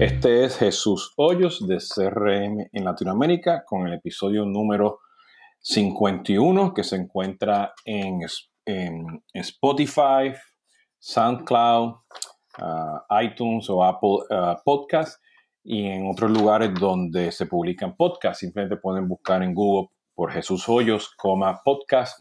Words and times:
Este 0.00 0.44
es 0.46 0.56
Jesús 0.56 1.12
Hoyos 1.18 1.68
de 1.68 1.76
CRM 1.76 2.70
en 2.72 2.84
Latinoamérica 2.86 3.66
con 3.66 3.86
el 3.86 3.92
episodio 3.92 4.46
número 4.46 5.00
51 5.60 6.72
que 6.72 6.82
se 6.84 6.96
encuentra 6.96 7.74
en, 7.84 8.22
Spotify, 9.34 10.32
SoundCloud, 10.98 11.96
uh, 12.62 13.20
iTunes 13.22 13.68
o 13.68 13.84
Apple 13.84 14.20
uh, 14.30 14.54
Podcast 14.64 15.22
y 15.62 15.84
en 15.88 16.08
otros 16.10 16.30
lugares 16.30 16.72
donde 16.80 17.30
se 17.30 17.44
publican 17.44 17.94
podcasts. 17.94 18.38
Simplemente 18.40 18.78
pueden 18.78 19.06
buscar 19.06 19.42
en 19.42 19.52
Google 19.52 19.90
por 20.14 20.32
Jesús 20.32 20.66
Hoyos, 20.66 21.14
coma 21.14 21.60
podcast 21.62 22.18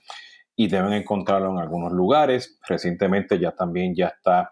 y 0.54 0.68
deben 0.68 0.92
encontrarlo 0.92 1.50
en 1.52 1.60
algunos 1.60 1.94
lugares. 1.94 2.60
Recientemente 2.68 3.40
ya 3.40 3.54
también 3.54 3.96
ya 3.96 4.08
está 4.08 4.52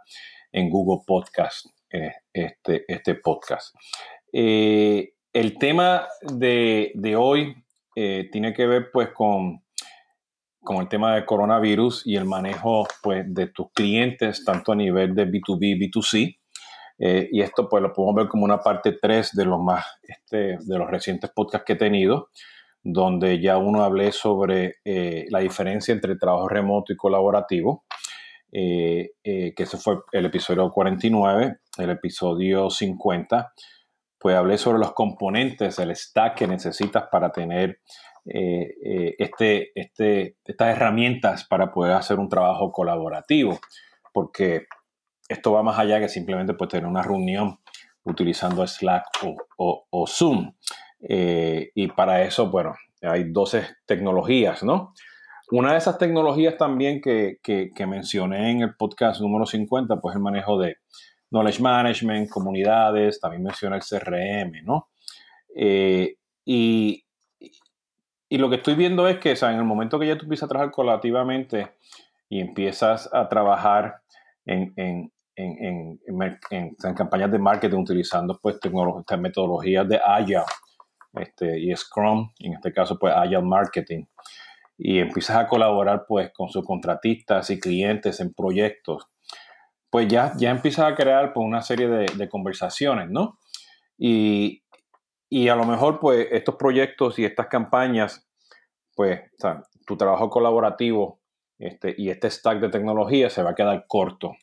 en 0.53 0.69
Google 0.69 1.03
Podcast 1.05 1.76
este, 1.89 2.85
este 2.87 3.15
podcast. 3.15 3.75
Eh, 4.31 5.13
el 5.33 5.57
tema 5.57 6.07
de, 6.21 7.15
hoy 7.17 7.55
eh, 7.95 8.29
tiene 8.31 8.53
que 8.53 8.65
ver 8.65 8.89
pues 8.91 9.09
con, 9.13 9.63
con 10.61 10.77
el 10.77 10.87
tema 10.87 11.15
del 11.15 11.25
coronavirus 11.25 12.05
y 12.05 12.15
el 12.15 12.25
manejo 12.25 12.87
pues 13.01 13.23
de 13.27 13.47
tus 13.47 13.71
clientes 13.71 14.43
tanto 14.43 14.71
a 14.71 14.75
nivel 14.75 15.15
de 15.15 15.27
B2B, 15.27 15.91
B2C. 15.91 16.37
y 17.31 17.41
esto 17.41 17.69
pues 17.69 17.83
lo 17.83 17.93
podemos 17.93 18.15
ver 18.15 18.27
como 18.27 18.43
una 18.43 18.59
parte 18.59 18.97
3 18.99 19.33
de 19.33 19.45
los 19.45 19.59
más 19.61 19.85
este, 20.01 20.57
de 20.59 20.77
los 20.77 20.89
recientes 20.89 21.29
podcasts 21.29 21.65
que 21.65 21.73
he 21.73 21.77
tenido 21.77 22.29
donde 22.83 23.41
ya 23.41 23.57
uno 23.57 23.83
hablé 23.83 24.11
sobre 24.13 24.77
la 24.85 25.39
diferencia 25.39 25.93
entre 25.93 26.15
trabajo 26.15 26.47
remoto 26.47 26.93
y 26.93 26.95
colaborativo 26.95 27.83
eh, 28.51 29.11
eh, 29.23 29.53
que 29.55 29.63
ese 29.63 29.77
fue 29.77 29.99
el 30.11 30.25
episodio 30.25 30.71
49, 30.71 31.57
el 31.77 31.89
episodio 31.89 32.69
50, 32.69 33.53
pues 34.17 34.35
hablé 34.35 34.57
sobre 34.57 34.79
los 34.79 34.93
componentes, 34.93 35.79
el 35.79 35.95
stack 35.95 36.35
que 36.35 36.47
necesitas 36.47 37.05
para 37.11 37.31
tener 37.31 37.81
eh, 38.25 39.15
este, 39.17 39.71
este, 39.75 40.37
estas 40.45 40.75
herramientas 40.75 41.45
para 41.45 41.71
poder 41.71 41.93
hacer 41.93 42.19
un 42.19 42.29
trabajo 42.29 42.71
colaborativo, 42.71 43.59
porque 44.13 44.67
esto 45.27 45.51
va 45.51 45.61
más 45.61 45.77
allá 45.77 45.99
que 45.99 46.09
simplemente 46.09 46.53
pues, 46.53 46.69
tener 46.69 46.85
una 46.85 47.03
reunión 47.03 47.59
utilizando 48.03 48.65
Slack 48.65 49.05
o, 49.57 50.07
Zoom. 50.07 50.53
y 50.99 51.87
para 51.89 52.23
eso, 52.23 52.49
bueno, 52.49 52.73
hay 53.01 53.25
12 53.25 53.65
tecnologías, 53.85 54.63
¿no? 54.63 54.93
Una 55.49 55.71
de 55.71 55.77
esas 55.77 55.97
tecnologías 55.97 56.57
también 56.57 56.99
que, 56.99 57.39
mencioné 57.87 58.51
en 58.51 58.61
el 58.61 58.75
podcast 58.75 59.21
número 59.21 59.45
50, 59.45 60.01
pues 60.01 60.15
el 60.15 60.21
manejo 60.21 60.59
de 60.59 60.77
knowledge 61.31 61.61
management, 61.61 62.29
comunidades, 62.29 63.21
también 63.21 63.43
mencioné 63.43 63.77
el 63.77 63.81
CRM, 63.81 64.65
¿no? 64.65 64.89
Eh, 65.55 66.15
y, 66.43 67.05
lo 68.29 68.49
que 68.49 68.57
estoy 68.57 68.75
viendo 68.75 69.07
es 69.07 69.19
que, 69.19 69.31
o 69.31 69.35
sea, 69.37 69.53
en 69.53 69.59
el 69.59 69.63
momento 69.63 69.97
que 69.97 70.07
ya 70.07 70.17
tú 70.17 70.23
empiezas 70.23 70.47
a 70.47 70.49
trabajar 70.49 70.71
colaborativamente 70.71 71.71
y 72.27 72.41
empiezas 72.41 73.09
a 73.13 73.29
trabajar 73.29 74.01
en, 74.45 75.09
campañas 76.95 77.31
de 77.31 77.39
marketing 77.39 77.77
utilizando 77.77 78.37
pues 78.41 78.57
metodologías 79.17 79.87
de 79.87 79.97
Agile 80.03 80.43
este, 81.13 81.57
y 81.57 81.73
Scrum, 81.73 82.31
en 82.39 82.53
este 82.53 82.73
caso 82.73 82.99
pues 82.99 83.13
Agile 83.15 83.41
Marketing, 83.41 84.03
y 84.77 84.99
empiezas 84.99 85.37
a 85.37 85.47
colaborar 85.47 86.05
pues 86.07 86.31
con 86.31 86.49
sus 86.49 86.63
contratistas 86.63 87.49
y 87.49 87.59
clientes 87.59 88.19
en 88.19 88.33
proyectos, 88.33 89.07
pues 89.89 90.07
ya, 90.07 90.33
ya 90.37 90.51
empiezas 90.51 90.91
a 90.91 90.95
crear 90.95 91.33
pues 91.33 91.45
una 91.45 91.61
serie 91.61 91.87
de, 91.87 92.29
conversaciones, 92.29 93.09
¿no? 93.09 93.39
Y, 93.97 94.63
a 95.49 95.55
lo 95.55 95.65
mejor 95.65 95.99
pues 95.99 96.27
estos 96.31 96.55
proyectos 96.55 97.17
y 97.19 97.25
estas 97.25 97.47
campañas, 97.47 98.27
pues 98.95 99.21
tu 99.85 99.97
trabajo 99.97 100.29
colaborativo 100.29 101.19
este, 101.57 101.95
y 101.97 102.09
este 102.09 102.29
stack 102.29 102.59
de 102.59 102.69
tecnología 102.69 103.29
se 103.29 103.43
va 103.43 103.51
a 103.51 103.55
quedar 103.55 103.85
corto, 103.87 104.33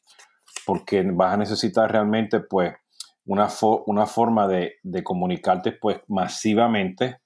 porque 0.67 1.03
vas 1.03 1.35
a 1.35 1.37
necesitar 1.37 1.91
realmente 1.91 2.41
pues 2.41 2.75
una, 3.25 3.49
una 3.87 4.07
forma 4.07 4.49
de, 4.49 4.75
de 4.83 5.03
comunicarte 5.05 5.73
pues 5.73 6.01
masivamente 6.09 7.24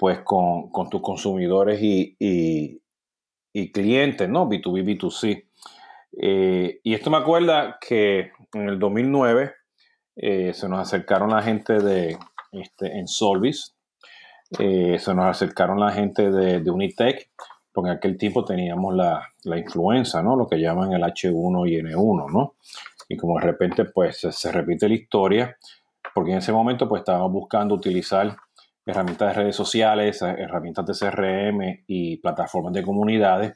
pues 0.00 0.20
con, 0.24 0.70
tus 0.88 1.02
consumidores 1.02 1.78
y, 1.82 2.80
clientes, 3.70 4.28
¿no? 4.30 4.48
B2B, 4.48 4.98
B2C. 4.98 5.44
Eh, 6.18 6.80
y 6.82 6.94
esto 6.94 7.10
me 7.10 7.18
acuerda 7.18 7.76
que 7.78 8.32
en 8.54 8.68
el 8.68 8.78
2009 8.78 9.52
eh, 10.16 10.54
se 10.54 10.68
nos 10.70 10.80
acercaron 10.80 11.28
la 11.28 11.42
gente 11.42 11.74
de 11.74 12.16
este, 12.50 12.98
en 12.98 13.06
Solvis, 13.06 13.76
eh, 14.58 14.98
se 14.98 15.14
nos 15.14 15.26
acercaron 15.26 15.78
la 15.78 15.92
gente 15.92 16.30
de, 16.30 16.70
Unitech, 16.70 17.30
porque 17.70 17.90
en 17.90 17.96
aquel 17.98 18.16
tiempo 18.16 18.42
teníamos 18.42 18.94
la, 18.96 19.58
influenza, 19.58 20.22
¿no? 20.22 20.34
Lo 20.34 20.48
que 20.48 20.58
llaman 20.58 20.94
el 20.94 21.02
H1 21.02 21.68
y 21.68 21.76
N1, 21.76 22.32
¿no? 22.32 22.54
Y 23.06 23.18
como 23.18 23.38
de 23.38 23.44
repente 23.44 23.84
pues 23.84 24.18
se, 24.18 24.32
se 24.32 24.50
repite 24.50 24.88
la 24.88 24.94
historia, 24.94 25.56
porque 26.14 26.32
en 26.32 26.38
ese 26.38 26.52
momento 26.52 26.88
pues 26.88 27.00
estábamos 27.00 27.32
buscando 27.32 27.74
utilizar 27.74 28.34
herramientas 28.86 29.28
de 29.28 29.42
redes 29.42 29.56
sociales, 29.56 30.22
eh, 30.22 30.34
herramientas 30.38 30.86
de 30.86 30.94
CRM 30.94 31.84
y 31.86 32.16
plataformas 32.18 32.72
de 32.72 32.82
comunidades 32.82 33.54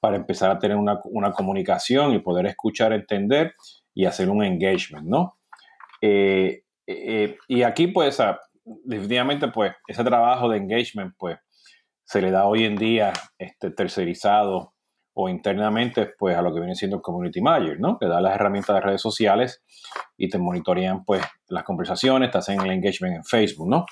para 0.00 0.16
empezar 0.16 0.50
a 0.50 0.58
tener 0.58 0.76
una, 0.76 1.00
comunicación 1.32 2.12
y 2.12 2.18
poder 2.18 2.46
escuchar, 2.46 2.92
entender 2.92 3.54
y 3.94 4.04
hacer 4.04 4.28
un 4.28 4.44
engagement, 4.44 5.06
¿no? 5.06 5.38
Eh, 6.02 6.64
eh, 6.86 7.38
y 7.48 7.62
aquí, 7.62 7.86
pues, 7.86 8.18
definitivamente, 8.64 9.48
pues, 9.48 9.72
ese 9.86 10.04
trabajo 10.04 10.48
de 10.48 10.58
engagement, 10.58 11.14
pues, 11.16 11.38
se 12.04 12.20
le 12.20 12.30
da 12.30 12.44
hoy 12.44 12.64
en 12.64 12.76
día 12.76 13.14
este, 13.38 13.70
tercerizado 13.70 14.74
o 15.14 15.28
internamente, 15.28 16.10
pues, 16.18 16.36
a 16.36 16.42
lo 16.42 16.52
que 16.52 16.60
viene 16.60 16.74
siendo 16.74 16.96
el 16.96 17.02
community 17.02 17.40
manager, 17.40 17.80
¿no? 17.80 17.98
Que 17.98 18.06
da 18.06 18.20
las 18.20 18.34
herramientas 18.34 18.74
de 18.74 18.80
redes 18.82 19.00
sociales 19.00 19.62
y 20.18 20.28
te 20.28 20.38
monitorean, 20.38 21.04
pues, 21.04 21.22
las 21.48 21.64
conversaciones, 21.64 22.30
te 22.30 22.38
hacen 22.38 22.60
el 22.60 22.70
engagement 22.72 23.16
en 23.16 23.24
Facebook, 23.24 23.68
¿no? 23.68 23.86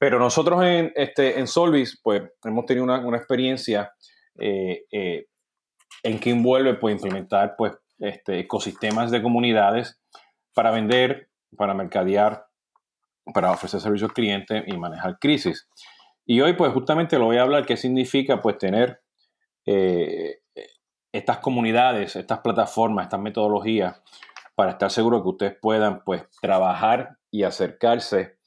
Pero 0.00 0.18
nosotros 0.18 0.64
en, 0.64 0.94
este, 0.96 1.38
en 1.38 1.46
Solvis, 1.46 2.00
pues 2.02 2.22
hemos 2.44 2.64
tenido 2.64 2.84
una, 2.84 3.16
experiencia 3.18 3.92
eh, 4.38 4.86
eh, 4.90 5.26
en 6.02 6.18
que 6.18 6.30
envuelve 6.30 6.72
pues, 6.72 6.94
implementar 6.94 7.54
pues, 7.58 7.74
este, 7.98 8.38
ecosistemas 8.38 9.10
de 9.10 9.20
comunidades 9.20 10.00
para 10.54 10.70
vender, 10.70 11.28
para 11.54 11.74
mercadear, 11.74 12.46
para 13.34 13.50
ofrecer 13.50 13.78
servicios 13.82 14.08
al 14.08 14.14
cliente 14.14 14.64
y 14.66 14.78
manejar 14.78 15.18
crisis. 15.18 15.68
Y 16.24 16.40
hoy, 16.40 16.54
pues 16.54 16.72
justamente 16.72 17.18
lo 17.18 17.26
voy 17.26 17.36
a 17.36 17.42
hablar, 17.42 17.66
qué 17.66 17.76
significa 17.76 18.40
pues 18.40 18.56
tener 18.56 19.02
eh, 19.66 20.38
estas 21.12 21.40
comunidades, 21.40 22.16
estas 22.16 22.38
plataformas, 22.38 23.04
estas 23.04 23.20
metodologías, 23.20 24.02
para 24.54 24.70
estar 24.70 24.90
seguro 24.90 25.22
que 25.22 25.28
ustedes 25.28 25.56
puedan 25.60 26.02
pues 26.04 26.22
trabajar 26.40 27.18
y 27.30 27.42
acercarse 27.42 28.39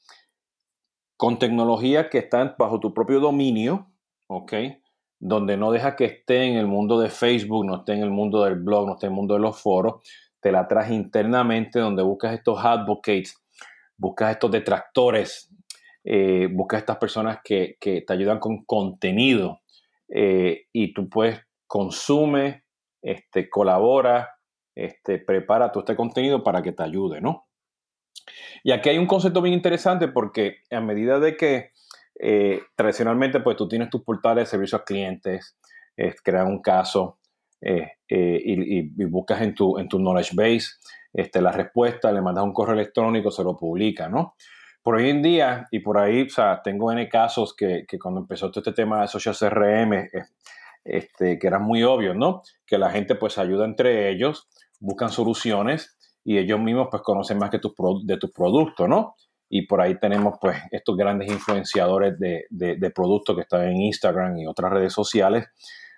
con 1.24 1.38
tecnologías 1.38 2.08
que 2.10 2.18
están 2.18 2.54
bajo 2.58 2.80
tu 2.80 2.92
propio 2.92 3.18
dominio, 3.18 3.86
¿ok? 4.26 4.52
Donde 5.18 5.56
no 5.56 5.70
deja 5.70 5.96
que 5.96 6.04
esté 6.04 6.44
en 6.44 6.58
el 6.58 6.66
mundo 6.66 7.00
de 7.00 7.08
Facebook, 7.08 7.64
no 7.64 7.76
esté 7.76 7.94
en 7.94 8.02
el 8.02 8.10
mundo 8.10 8.44
del 8.44 8.56
blog, 8.56 8.86
no 8.86 8.92
esté 8.92 9.06
en 9.06 9.12
el 9.12 9.16
mundo 9.16 9.32
de 9.32 9.40
los 9.40 9.58
foros, 9.58 10.06
te 10.38 10.52
la 10.52 10.68
traes 10.68 10.90
internamente 10.90 11.78
donde 11.78 12.02
buscas 12.02 12.34
estos 12.34 12.62
advocates, 12.62 13.42
buscas 13.96 14.32
estos 14.32 14.50
detractores, 14.50 15.50
eh, 16.04 16.46
buscas 16.52 16.80
estas 16.80 16.98
personas 16.98 17.38
que, 17.42 17.78
te 17.80 18.12
ayudan 18.12 18.38
con 18.38 18.62
contenido 18.66 19.62
eh, 20.14 20.66
y 20.74 20.92
tú 20.92 21.08
pues 21.08 21.40
consume, 21.66 22.64
este, 23.00 23.48
colabora, 23.48 24.28
este, 24.74 25.20
prepara 25.20 25.72
todo 25.72 25.84
este 25.84 25.96
contenido 25.96 26.44
para 26.44 26.60
que 26.60 26.72
te 26.72 26.82
ayude, 26.82 27.22
¿no? 27.22 27.46
Y 28.62 28.72
aquí 28.72 28.88
hay 28.88 28.98
un 28.98 29.06
concepto 29.06 29.42
bien 29.42 29.54
interesante 29.54 30.08
porque 30.08 30.58
a 30.70 30.80
medida 30.80 31.18
de 31.18 31.36
que 31.36 31.72
eh, 32.18 32.62
tradicionalmente 32.76 33.40
pues 33.40 33.56
tú 33.56 33.68
tienes 33.68 33.90
tus 33.90 34.02
portales 34.02 34.44
de 34.44 34.50
servicios 34.50 34.80
a 34.80 34.84
clientes, 34.84 35.56
eh, 35.96 36.14
creas 36.22 36.46
un 36.46 36.62
caso 36.62 37.18
eh, 37.60 37.92
y, 38.08 38.82
buscas 39.06 39.42
en 39.42 39.54
tu, 39.54 39.78
en 39.78 39.88
tu 39.88 39.98
knowledge 39.98 40.34
base 40.34 40.66
este, 41.12 41.40
la 41.40 41.52
respuesta, 41.52 42.12
le 42.12 42.20
mandas 42.20 42.44
un 42.44 42.52
correo 42.52 42.74
electrónico, 42.74 43.30
se 43.30 43.44
lo 43.44 43.56
publica, 43.56 44.08
¿no? 44.08 44.34
Por 44.82 44.96
hoy 44.96 45.08
en 45.08 45.22
día, 45.22 45.66
y 45.70 45.78
por 45.78 45.96
ahí, 45.96 46.22
o 46.22 46.28
sea, 46.28 46.60
tengo 46.62 46.92
N 46.92 47.08
casos 47.08 47.54
que, 47.56 47.84
que 47.88 47.98
cuando 47.98 48.20
empezó 48.20 48.50
todo 48.50 48.60
este 48.60 48.72
tema 48.72 49.00
de 49.00 49.08
social 49.08 49.34
CRM, 49.34 50.10
este, 50.84 51.38
que 51.38 51.46
era 51.46 51.58
muy 51.58 51.82
obvio, 51.82 52.14
¿no? 52.14 52.42
Que 52.66 52.76
la 52.76 52.90
gente 52.90 53.14
pues 53.14 53.38
ayuda 53.38 53.64
entre 53.64 54.10
ellos, 54.10 54.48
buscan 54.80 55.08
soluciones 55.08 55.93
y 56.24 56.38
ellos 56.38 56.58
mismos 56.58 56.88
pues 56.90 57.02
conocen 57.02 57.38
más 57.38 57.50
que 57.50 57.58
tu, 57.58 57.74
de 58.04 58.16
tu 58.16 58.30
producto, 58.30 58.88
¿no? 58.88 59.14
Y 59.48 59.66
por 59.66 59.80
ahí 59.80 59.98
tenemos 60.00 60.38
pues 60.40 60.56
estos 60.70 60.96
grandes 60.96 61.30
influenciadores 61.30 62.18
de, 62.18 62.46
de, 62.50 62.90
productos 62.90 63.36
que 63.36 63.42
están 63.42 63.68
en 63.68 63.82
Instagram 63.82 64.38
y 64.38 64.46
otras 64.46 64.72
redes 64.72 64.92
sociales 64.92 65.46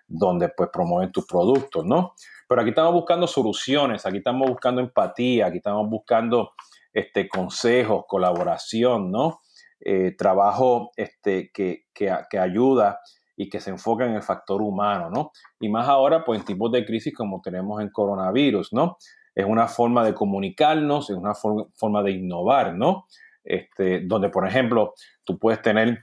donde 0.07 0.49
pues 0.49 0.69
promueven 0.73 1.13
tus 1.13 1.27
productos, 1.27 1.85
¿no? 1.85 2.15
Pero 2.49 2.61
aquí 2.61 2.71
estamos 2.71 2.93
buscando 2.93 3.27
soluciones, 3.27 4.05
aquí 4.05 4.19
estamos 4.19 4.49
buscando 4.49 4.81
empatía, 4.81 5.47
aquí 5.47 5.59
estamos 5.59 5.89
buscando 5.89 6.53
este, 6.93 7.29
consejos, 7.29 8.05
colaboración, 8.07 9.11
¿no? 9.11 9.41
Eh, 9.81 10.15
trabajo 10.17 10.91
este, 10.97 11.51
que, 11.53 11.85
que, 11.95 12.39
ayuda 12.39 13.01
y 13.37 13.49
que 13.49 13.61
se 13.61 13.71
enfoca 13.71 14.07
en 14.07 14.15
el 14.15 14.23
factor 14.23 14.63
humano, 14.63 15.11
¿no? 15.11 15.31
Y 15.61 15.69
más 15.69 15.89
ahora, 15.89 16.25
pues 16.25 16.41
en 16.41 16.47
tipos 16.47 16.73
de 16.73 16.85
crisis 16.85 17.15
como 17.15 17.41
tenemos 17.43 17.83
en 17.83 17.91
coronavirus, 17.91 18.73
¿no? 18.73 18.97
Es 19.37 19.45
una 19.45 19.69
forma 19.69 20.03
de 20.03 20.15
comunicarnos, 20.15 21.11
es 21.11 21.17
una 21.17 21.35
forma 21.35 22.03
de 22.03 22.11
innovar, 22.11 22.75
¿no? 22.75 23.07
Este, 23.45 24.01
donde, 24.01 24.31
por 24.31 24.49
ejemplo, 24.49 24.95
tú 25.23 25.39
puedes 25.39 25.63
tener 25.63 26.01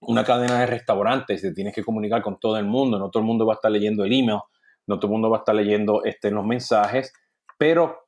una 0.00 0.24
cadena 0.24 0.60
de 0.60 0.66
restaurantes, 0.66 1.42
te 1.42 1.52
tienes 1.52 1.74
que 1.74 1.84
comunicar 1.84 2.22
con 2.22 2.40
todo 2.40 2.58
el 2.58 2.64
mundo, 2.64 2.98
no 2.98 3.10
todo 3.10 3.20
el 3.20 3.26
mundo 3.26 3.46
va 3.46 3.54
a 3.54 3.56
estar 3.56 3.70
leyendo 3.70 4.04
el 4.04 4.12
email, 4.12 4.40
no 4.86 4.98
todo 4.98 5.08
el 5.08 5.12
mundo 5.12 5.30
va 5.30 5.38
a 5.38 5.40
estar 5.40 5.54
leyendo 5.54 6.02
este, 6.04 6.30
los 6.30 6.44
mensajes, 6.44 7.12
pero 7.58 8.06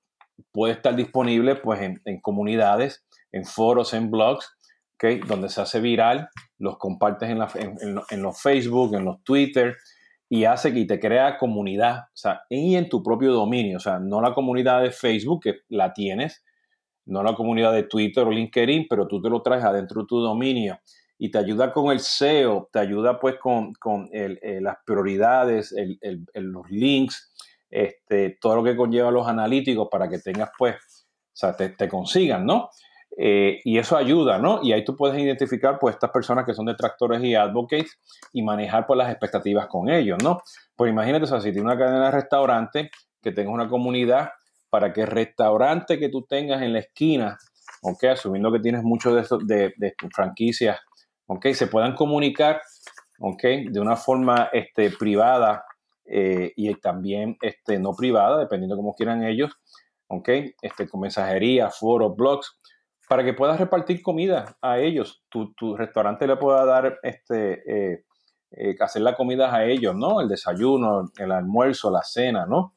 puede 0.52 0.74
estar 0.74 0.94
disponible 0.94 1.56
pues, 1.56 1.80
en, 1.80 2.20
comunidades, 2.20 3.06
en 3.32 3.44
foros, 3.44 3.94
en 3.94 4.10
blogs, 4.10 4.56
¿okay? 4.94 5.20
donde 5.20 5.48
se 5.48 5.60
hace 5.60 5.80
viral, 5.80 6.28
los 6.58 6.78
compartes 6.78 7.30
en, 7.30 7.38
en, 8.10 8.22
los 8.22 8.40
Facebook, 8.40 8.94
en 8.94 9.04
los 9.04 9.22
Twitter, 9.22 9.76
y 10.28 10.44
hace 10.44 10.72
que 10.72 10.84
te 10.84 11.00
crea 11.00 11.38
comunidad, 11.38 12.00
o 12.12 12.16
sea, 12.16 12.42
y 12.50 12.76
en 12.76 12.88
tu 12.88 13.02
propio 13.02 13.32
dominio, 13.32 13.78
o 13.78 13.80
sea, 13.80 13.98
no 13.98 14.20
la 14.20 14.34
comunidad 14.34 14.82
de 14.82 14.90
Facebook 14.90 15.42
que 15.42 15.60
la 15.68 15.92
tienes, 15.92 16.44
no 17.06 17.22
la 17.22 17.34
comunidad 17.34 17.72
de 17.72 17.84
Twitter 17.84 18.26
o 18.26 18.30
LinkedIn, 18.30 18.86
pero 18.88 19.08
tú 19.08 19.22
te 19.22 19.30
lo 19.30 19.40
traes 19.40 19.64
adentro 19.64 20.02
de 20.02 20.06
tu 20.06 20.20
dominio 20.20 20.78
y 21.16 21.30
te 21.30 21.38
ayuda 21.38 21.72
con 21.72 21.90
el 21.90 22.00
SEO, 22.00 22.68
te 22.72 22.78
ayuda 22.78 23.18
pues 23.18 23.36
con, 23.38 23.74
eh, 24.12 24.60
las 24.60 24.76
prioridades, 24.84 25.74
los 26.34 26.70
links, 26.70 27.32
este, 27.70 28.38
todo 28.40 28.56
lo 28.56 28.64
que 28.64 28.76
conlleva 28.76 29.10
los 29.10 29.26
analíticos 29.26 29.88
para 29.90 30.08
que 30.08 30.18
tengas 30.18 30.50
pues, 30.56 30.76
o 30.76 31.36
sea, 31.36 31.56
te, 31.56 31.88
consigan, 31.88 32.46
¿no? 32.46 32.70
Eh, 33.20 33.60
y 33.64 33.78
eso 33.78 33.96
ayuda, 33.96 34.38
¿no? 34.38 34.60
Y 34.62 34.72
ahí 34.72 34.84
tú 34.84 34.94
puedes 34.94 35.20
identificar 35.20 35.78
pues 35.80 35.96
estas 35.96 36.10
personas 36.10 36.46
que 36.46 36.54
son 36.54 36.66
detractores 36.66 37.20
y 37.24 37.34
advocates 37.34 37.98
y 38.32 38.42
manejar 38.42 38.86
pues 38.86 38.96
las 38.96 39.10
expectativas 39.10 39.66
con 39.66 39.90
ellos, 39.90 40.18
¿no? 40.22 40.40
Pues 40.76 40.92
imagínate, 40.92 41.24
o 41.24 41.26
sea, 41.26 41.40
si 41.40 41.50
tienes 41.50 41.64
una 41.64 41.76
cadena 41.76 42.04
de 42.06 42.10
restaurantes, 42.12 42.90
que 43.20 43.32
tengas 43.32 43.52
una 43.52 43.68
comunidad 43.68 44.30
para 44.70 44.92
que 44.92 45.00
el 45.00 45.08
restaurante 45.08 45.98
que 45.98 46.08
tú 46.08 46.26
tengas 46.28 46.62
en 46.62 46.72
la 46.72 46.78
esquina, 46.78 47.36
ok, 47.82 48.04
asumiendo 48.04 48.52
que 48.52 48.60
tienes 48.60 48.84
muchos 48.84 49.28
de, 49.46 49.74
de, 49.76 49.94
franquicias 50.14 50.78
¿ok? 51.26 51.48
Se 51.52 51.66
puedan 51.66 51.94
comunicar, 51.94 52.60
¿ok? 53.20 53.42
De 53.70 53.80
una 53.80 53.96
forma 53.96 54.48
este, 54.52 54.90
privada 54.90 55.64
eh, 56.04 56.52
y 56.56 56.74
también 56.76 57.36
este, 57.40 57.78
no 57.78 57.92
privada, 57.94 58.38
dependiendo 58.38 58.74
de 58.74 58.80
cómo 58.80 58.94
quieran 58.94 59.24
ellos, 59.24 59.52
¿ok? 60.08 60.28
Este, 60.62 60.88
con 60.88 61.00
mensajería, 61.00 61.70
foros, 61.70 62.16
blogs, 62.16 62.58
para 63.08 63.24
que 63.24 63.34
puedas 63.34 63.58
repartir 63.58 64.02
comida 64.02 64.56
a 64.60 64.78
ellos. 64.78 65.22
Tu, 65.28 65.76
restaurante 65.76 66.26
le 66.26 66.36
pueda 66.36 66.64
dar, 66.64 66.98
este, 67.02 67.62
eh, 67.66 68.04
eh, 68.50 68.76
hacer 68.80 69.02
la 69.02 69.14
comida 69.14 69.54
a 69.54 69.64
ellos, 69.64 69.94
¿no? 69.94 70.20
El 70.20 70.28
desayuno, 70.28 71.10
el 71.18 71.32
almuerzo, 71.32 71.90
la 71.90 72.02
cena, 72.02 72.46
¿no? 72.46 72.74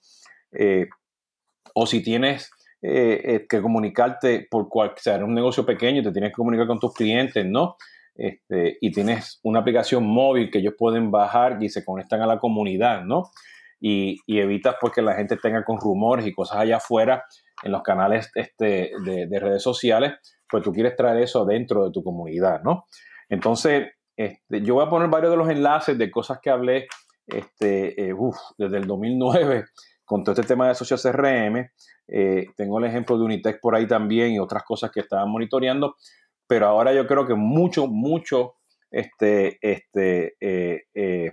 o 1.74 1.86
si 1.86 2.04
tienes 2.04 2.52
que 2.82 3.62
comunicarte 3.62 4.48
por 4.52 4.68
cualquier, 4.68 5.00
o 5.00 5.18
sea, 5.18 5.26
un 5.26 5.34
negocio 5.34 5.66
pequeño, 5.66 6.04
te 6.04 6.12
tienes 6.12 6.32
que 6.32 6.36
comunicar 6.36 6.68
con 6.68 6.78
tus 6.78 6.94
clientes, 6.94 7.46
¿no? 7.46 7.78
Este, 8.16 8.78
y 8.82 8.92
tienes 8.92 9.40
una 9.44 9.62
aplicación 9.62 10.06
móvil 10.06 10.52
que 10.52 10.60
ellos 10.60 10.76
pueden 10.78 11.12
bajar 11.12 11.58
y 11.62 11.70
se 11.70 11.86
conectan 11.86 12.22
a 12.22 12.28
la 12.28 12.40
comunidad, 12.40 13.04
¿no? 13.04 13.32
Y, 13.80 14.20
evitas 14.28 14.76
pues 14.80 14.94
que 14.94 15.02
la 15.02 15.16
gente 15.16 15.38
tenga 15.38 15.64
con 15.64 15.80
rumores 15.80 16.28
y 16.28 16.34
cosas 16.34 16.58
allá 16.58 16.78
afuera 16.78 17.24
en 17.64 17.72
los 17.72 17.84
canales 17.84 18.32
este, 18.36 18.92
de, 19.04 19.40
redes 19.40 19.64
sociales, 19.64 20.14
pues 20.50 20.64
tú 20.64 20.72
quieres 20.72 20.96
traer 20.96 21.22
eso 21.22 21.46
dentro 21.46 21.86
de 21.86 21.92
tu 21.92 22.04
comunidad, 22.04 22.62
¿no? 22.64 22.86
Entonces, 23.30 23.90
este, 24.16 24.62
yo 24.62 24.76
voy 24.76 24.86
a 24.86 24.90
poner 24.90 25.10
varios 25.10 25.32
de 25.32 25.38
los 25.38 25.50
enlaces 25.50 25.98
de 25.98 26.12
cosas 26.12 26.40
que 26.42 26.50
hablé 26.50 26.88
este, 27.28 28.10
eh, 28.10 28.16
desde 28.58 28.78
el 28.78 28.88
2009 28.88 29.66
con 30.06 30.24
todo 30.24 30.34
este 30.34 30.48
tema 30.48 30.68
de 30.68 30.76
social 30.76 31.00
CRM. 31.00 31.70
Eh, 32.08 32.48
tengo 32.58 32.80
el 32.80 32.86
ejemplo 32.86 33.18
de 33.18 33.24
Unitech 33.24 33.60
por 33.62 33.76
ahí 33.76 33.88
también 33.88 34.34
y 34.34 34.40
otras 34.40 34.64
cosas 34.64 34.92
que 34.92 35.00
estaban 35.00 35.30
monitoreando 35.30 35.96
pero 36.52 36.68
ahora 36.68 36.94
yo 36.94 37.08
creo 37.08 37.26
que 37.26 37.34
mucho, 37.34 37.88
mucho, 37.88 38.56
este, 38.92 39.58
este, 39.62 40.36
eh, 40.42 40.82
eh, 40.94 41.32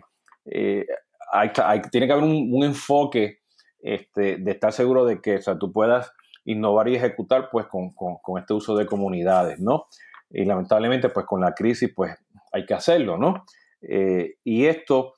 tiene 1.91 2.07
que 2.07 2.13
haber 2.13 2.23
un, 2.23 2.63
enfoque 2.63 3.41
de 3.83 4.41
estar 4.47 4.73
seguro 4.73 5.05
de 5.07 5.21
que 5.21 5.39
o 5.39 5.43
sea, 5.43 5.59
tú 5.59 5.73
puedas 5.73 6.13
innovar 6.51 6.89
y 6.89 6.97
ejecutar 6.97 7.49
pues 7.51 7.67
con, 7.67 7.93
este 8.39 8.55
uso 8.55 8.77
de 8.77 8.87
comunidades, 8.87 9.61
¿no? 9.61 9.87
Y 10.31 10.45
lamentablemente 10.45 11.09
pues 11.09 11.27
con 11.27 11.41
la 11.41 11.55
crisis 11.55 11.93
pues 11.95 12.17
hay 12.53 12.67
que 12.67 12.75
hacerlo, 12.75 13.17
¿no? 13.17 13.45
y 13.81 14.67
esto 14.67 15.15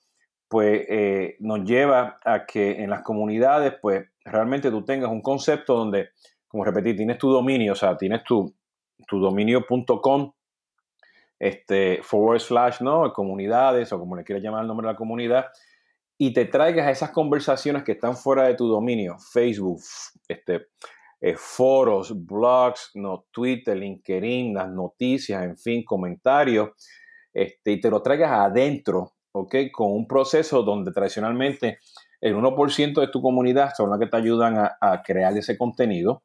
pues 0.46 0.86
nos 1.38 1.64
lleva 1.64 2.18
a 2.22 2.44
que 2.44 2.82
en 2.82 2.90
las 2.90 3.00
comunidades 3.00 3.72
pues 3.80 4.06
realmente 4.22 4.70
tú 4.70 4.84
tengas 4.84 5.10
un 5.10 5.22
concepto 5.22 5.74
donde, 5.76 6.10
como 6.46 6.64
repetí, 6.64 6.94
tienes 6.94 7.16
tu 7.16 7.30
dominio, 7.30 7.72
o 7.72 7.76
sea, 7.76 7.96
tienes 7.96 8.22
tu, 8.24 8.54
tu 9.06 9.18
dominio.com 9.18 10.32
este, 11.38 12.02
forward 12.02 12.40
slash, 12.40 12.80
¿no? 12.82 13.12
Comunidades 13.12 13.92
o 13.92 13.98
como 13.98 14.16
le 14.16 14.24
quieras 14.24 14.44
llamar 14.44 14.62
el 14.62 14.68
nombre 14.68 14.86
de 14.86 14.92
la 14.92 14.96
comunidad 14.96 15.46
y 16.18 16.34
te 16.34 16.44
traigas 16.44 16.86
a 16.86 16.90
esas 16.90 17.10
conversaciones 17.10 17.82
que 17.82 17.92
están 17.92 18.14
fuera 18.14 18.46
de 18.46 18.54
tu 18.54 18.68
dominio, 18.68 19.16
Facebook, 19.32 19.80
este, 20.28 20.66
eh, 21.20 21.34
foros, 21.36 22.24
blogs, 22.26 22.92
no, 22.94 23.26
Twitter, 23.30 23.76
LinkedIn, 23.76 24.54
las 24.54 24.70
noticias, 24.70 25.42
en 25.42 25.58
fin, 25.58 25.84
comentarios, 25.84 26.70
este, 27.32 27.72
y 27.72 27.80
te 27.80 27.90
lo 27.90 28.02
traigas 28.02 28.32
adentro, 28.32 29.12
¿ok? 29.32 29.56
Con 29.72 29.92
un 29.92 30.06
proceso 30.06 30.62
donde 30.62 30.92
tradicionalmente 30.92 31.78
el 32.20 32.34
1% 32.34 33.00
de 33.00 33.08
tu 33.08 33.22
comunidad 33.22 33.72
son 33.76 33.90
las 33.90 33.98
que 33.98 34.06
te 34.06 34.16
ayudan 34.16 34.56
a, 34.58 35.02
crear 35.02 35.36
ese 35.36 35.56
contenido 35.56 36.22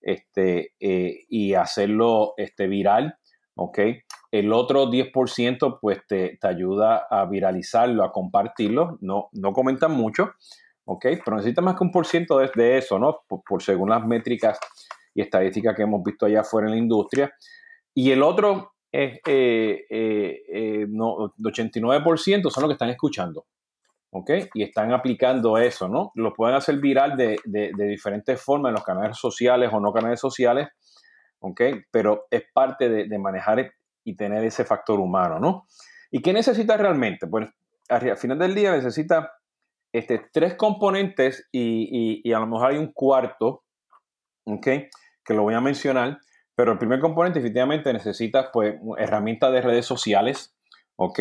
este, 0.00 0.74
eh, 0.80 1.24
y 1.28 1.54
hacerlo 1.54 2.34
este, 2.36 2.66
viral, 2.66 3.16
¿ok? 3.54 3.78
El 4.30 4.52
otro 4.52 4.90
10% 4.90 5.78
pues 5.80 6.06
te, 6.06 6.38
ayuda 6.42 7.06
a 7.10 7.26
viralizarlo, 7.26 8.04
a 8.04 8.12
compartirlo, 8.12 8.98
no, 9.00 9.28
no 9.32 9.52
comentan 9.52 9.92
mucho, 9.92 10.32
¿ok? 10.86 11.06
Pero 11.24 11.36
necesita 11.36 11.60
más 11.60 11.76
que 11.76 11.84
un 11.84 11.90
por 11.90 12.06
ciento 12.06 12.38
de, 12.38 12.78
eso, 12.78 12.98
¿no? 12.98 13.20
Por, 13.28 13.62
según 13.62 13.90
las 13.90 14.04
métricas 14.04 14.58
y 15.14 15.20
estadísticas 15.20 15.76
que 15.76 15.82
hemos 15.82 16.02
visto 16.02 16.26
allá 16.26 16.40
afuera 16.40 16.66
en 16.66 16.72
la 16.72 16.78
industria. 16.78 17.32
Y 17.94 18.10
el 18.10 18.22
otro 18.22 18.72
es, 18.90 19.20
eh, 19.26 19.84
eh, 19.90 20.86
no, 20.88 21.32
89% 21.38 22.50
son 22.50 22.62
los 22.62 22.68
que 22.70 22.72
están 22.74 22.90
escuchando. 22.90 23.46
¿ok? 24.10 24.30
Y 24.54 24.62
están 24.62 24.92
aplicando 24.92 25.58
eso, 25.58 25.88
¿no? 25.88 26.12
Lo 26.14 26.32
pueden 26.32 26.56
hacer 26.56 26.78
viral 26.78 27.16
de, 27.16 27.38
diferentes 27.76 28.40
formas 28.40 28.70
en 28.70 28.74
los 28.74 28.84
canales 28.84 29.18
sociales 29.18 29.70
o 29.72 29.80
no 29.80 29.92
canales 29.92 30.20
sociales, 30.20 30.68
¿ok? 31.40 31.60
Pero 31.90 32.26
es 32.30 32.44
parte 32.52 32.88
de, 32.88 33.18
manejar 33.18 33.72
y 34.04 34.16
tener 34.16 34.44
ese 34.44 34.64
factor 34.64 35.00
humano, 35.00 35.38
¿no? 35.38 35.66
¿Y 36.10 36.22
qué 36.22 36.32
necesita 36.32 36.76
realmente? 36.76 37.26
Pues 37.26 37.48
al 37.88 38.16
final 38.16 38.38
del 38.38 38.54
día 38.54 38.72
necesita 38.72 39.32
este, 39.98 40.20
tres 40.30 40.56
componentes 40.56 41.48
y, 41.50 42.30
a 42.30 42.38
lo 42.38 42.46
mejor 42.46 42.72
hay 42.72 42.76
un 42.76 42.92
cuarto, 42.92 43.64
¿ok? 44.44 44.66
Que 45.24 45.34
lo 45.34 45.42
voy 45.42 45.54
a 45.54 45.60
mencionar, 45.62 46.18
pero 46.54 46.72
el 46.72 46.78
primer 46.78 47.00
componente 47.00 47.38
efectivamente 47.38 47.90
necesita 47.94 48.52
pues 48.52 48.74
herramientas 48.98 49.52
de 49.52 49.62
redes 49.62 49.86
sociales, 49.86 50.54
¿ok? 50.96 51.20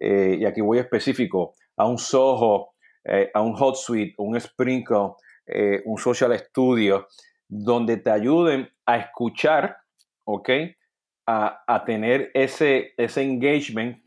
Eh, 0.00 0.36
y 0.38 0.44
aquí 0.44 0.60
voy 0.60 0.78
específico, 0.78 1.54
a 1.78 1.86
un 1.86 1.96
Soho, 1.96 2.74
eh, 3.04 3.30
a 3.32 3.40
un 3.40 3.54
HotSuite, 3.58 4.16
un 4.18 4.38
Sprinkle, 4.38 5.14
eh, 5.46 5.80
un 5.86 5.96
Social 5.96 6.38
Studio, 6.38 7.08
donde 7.48 7.96
te 7.96 8.10
ayuden 8.10 8.68
a 8.84 8.98
escuchar, 8.98 9.78
¿ok? 10.24 10.50
A, 11.26 11.84
tener 11.86 12.30
ese, 12.34 12.92
ese 12.98 13.22
engagement, 13.22 14.04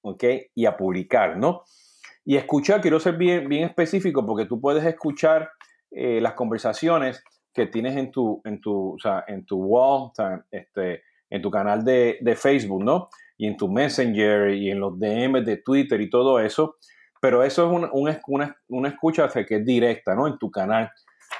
¿ok? 0.00 0.24
Y 0.54 0.64
a 0.64 0.76
publicar, 0.76 1.36
¿no? 1.36 1.64
Y 2.24 2.36
escuchar, 2.36 2.80
quiero 2.80 3.00
ser 3.00 3.16
bien, 3.16 3.48
bien 3.48 3.64
específico 3.64 4.24
porque 4.24 4.46
tú 4.46 4.60
puedes 4.60 4.84
escuchar 4.84 5.50
eh, 5.90 6.20
las 6.20 6.34
conversaciones 6.34 7.22
que 7.52 7.66
tienes 7.66 7.96
en 7.96 8.10
tu, 8.10 8.40
en 8.44 8.60
tu, 8.60 8.94
o 8.94 8.98
sea, 8.98 9.24
en 9.26 9.44
tu 9.44 9.58
wall, 9.58 10.12
este, 10.50 11.02
en 11.28 11.42
tu 11.42 11.50
canal 11.50 11.84
de, 11.84 12.18
de, 12.20 12.36
Facebook, 12.36 12.82
¿no? 12.82 13.08
Y 13.36 13.46
en 13.46 13.56
tu 13.56 13.68
Messenger 13.68 14.54
y 14.54 14.70
en 14.70 14.80
los 14.80 14.98
DMs 14.98 15.44
de 15.44 15.58
Twitter 15.58 16.00
y 16.00 16.08
todo 16.08 16.40
eso. 16.40 16.76
Pero 17.20 17.42
eso 17.42 17.66
es 17.66 17.90
una, 17.92 18.20
una, 18.68 18.88
escucha 18.88 19.28
que 19.28 19.56
es 19.56 19.64
directa, 19.64 20.14
¿no? 20.14 20.26
En 20.26 20.38
tu 20.38 20.50
canal. 20.50 20.90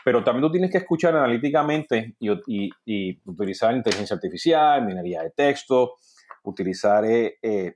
Pero 0.04 0.22
también 0.22 0.42
tú 0.42 0.52
tienes 0.52 0.70
que 0.70 0.78
escuchar 0.78 1.16
analíticamente 1.16 2.14
y, 2.20 3.20
utilizar 3.24 3.74
inteligencia 3.74 4.14
artificial, 4.14 4.84
minería 4.84 5.22
de 5.22 5.30
texto, 5.30 5.94
utilizar 6.44 7.04
eh, 7.04 7.38
eh, 7.42 7.74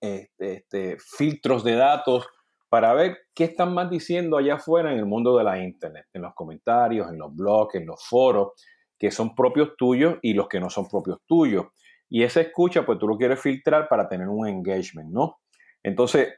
este, 0.00 0.54
este, 0.54 0.96
filtros 0.98 1.64
de 1.64 1.74
datos 1.74 2.26
para 2.68 2.92
ver 2.94 3.18
qué 3.34 3.44
están 3.44 3.72
más 3.72 3.90
diciendo 3.90 4.36
allá 4.36 4.56
afuera 4.56 4.92
en 4.92 4.98
el 4.98 5.06
mundo 5.06 5.36
de 5.36 5.44
la 5.44 5.58
Internet, 5.58 6.06
en 6.12 6.22
los 6.22 6.34
comentarios, 6.34 7.08
en 7.10 7.18
los 7.18 7.34
blogs, 7.34 7.74
en 7.76 7.86
los 7.86 8.04
foros, 8.06 8.52
que 8.98 9.10
son 9.10 9.34
propios 9.34 9.76
tuyos 9.76 10.16
y 10.22 10.34
los 10.34 10.48
que 10.48 10.60
no 10.60 10.68
son 10.68 10.86
propios 10.86 11.20
tuyos. 11.26 11.66
Y 12.10 12.22
esa 12.22 12.40
escucha, 12.40 12.84
pues 12.84 12.98
tú 12.98 13.06
lo 13.06 13.16
quieres 13.16 13.40
filtrar 13.40 13.88
para 13.88 14.08
tener 14.08 14.28
un 14.28 14.46
engagement, 14.46 15.10
¿no? 15.10 15.38
Entonces, 15.82 16.28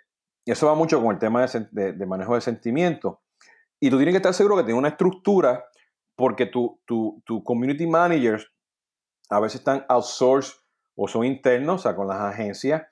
eso 0.45 0.67
va 0.67 0.75
mucho 0.75 1.01
con 1.03 1.13
el 1.13 1.19
tema 1.19 1.47
de, 1.47 2.07
manejo 2.07 2.35
de 2.35 2.41
sentimientos. 2.41 3.19
Y 3.81 3.91
tú 3.91 3.97
tienes 3.97 4.13
que 4.13 4.19
estar 4.19 4.35
seguro 4.35 4.57
que 4.57 4.65
tiene 4.65 4.79
una 4.79 4.89
estructura 4.89 5.65
porque 6.17 6.47
tu, 6.47 6.81
tu, 6.87 7.23
tu 7.25 7.43
community 7.43 7.87
managers 7.87 8.47
a 9.31 9.41
veces 9.41 9.61
están 9.61 9.85
outsourced 9.89 10.55
o 10.97 11.09
son 11.09 11.25
internos, 11.25 11.81
o 11.81 11.83
sea, 11.83 11.97
con 11.97 12.09
las 12.09 12.21
agencias, 12.21 12.83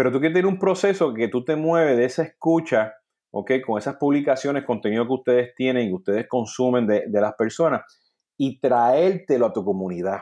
pero 0.00 0.12
tú 0.12 0.18
quieres 0.18 0.32
tener 0.32 0.46
un 0.46 0.58
proceso 0.58 1.12
que 1.12 1.28
tú 1.28 1.44
te 1.44 1.56
mueves 1.56 1.94
de 1.98 2.06
esa 2.06 2.22
escucha, 2.22 2.94
¿ok? 3.32 3.52
Con 3.66 3.76
esas 3.76 3.96
publicaciones, 3.96 4.64
contenido 4.64 5.06
que 5.06 5.12
ustedes 5.12 5.54
tienen 5.54 5.84
y 5.84 5.88
que 5.88 5.94
ustedes 5.94 6.26
consumen 6.26 6.86
de, 6.86 7.06
las 7.10 7.34
personas 7.34 7.82
y 8.38 8.58
traértelo 8.60 9.44
a 9.44 9.52
tu 9.52 9.62
comunidad. 9.62 10.20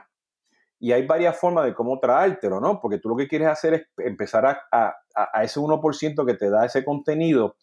Y 0.81 0.91
hay 0.91 1.07
varias 1.07 1.39
formas 1.39 1.65
de 1.65 1.75
cómo 1.75 2.01
traértelo, 2.01 2.59
¿no? 2.59 2.81
Porque 2.81 2.99
tú 2.99 3.09
lo 3.09 3.15
que 3.15 3.29
quieres 3.29 3.47
hacer 3.47 3.75
es 3.75 3.83
empezar 3.99 4.47
a, 4.47 4.97
a, 5.15 5.45
ese 5.45 5.61
1% 5.61 6.27
que 6.27 6.35
te 6.35 6.51
da 6.51 6.67
ese 6.67 6.85
contenido. 6.85 7.55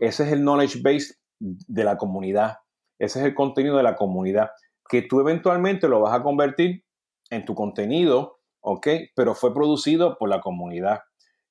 ese 0.00 0.24
es 0.24 0.32
el 0.32 0.40
knowledge 0.40 0.80
base 0.82 1.14
de 1.38 1.84
la 1.84 1.96
comunidad. 1.96 2.56
Ese 2.98 3.20
es 3.20 3.26
el 3.26 3.34
contenido 3.36 3.76
de 3.76 3.84
la 3.84 3.94
comunidad. 3.94 4.50
Que 4.88 5.02
tú 5.02 5.20
eventualmente 5.20 5.86
lo 5.86 6.00
vas 6.00 6.14
a 6.14 6.22
convertir 6.24 6.84
en 7.30 7.44
tu 7.44 7.54
contenido, 7.54 8.40
¿ok? 8.60 8.88
Pero 9.14 9.36
fue 9.36 9.54
producido 9.54 10.18
por 10.18 10.28
la 10.28 10.40
comunidad 10.40 11.02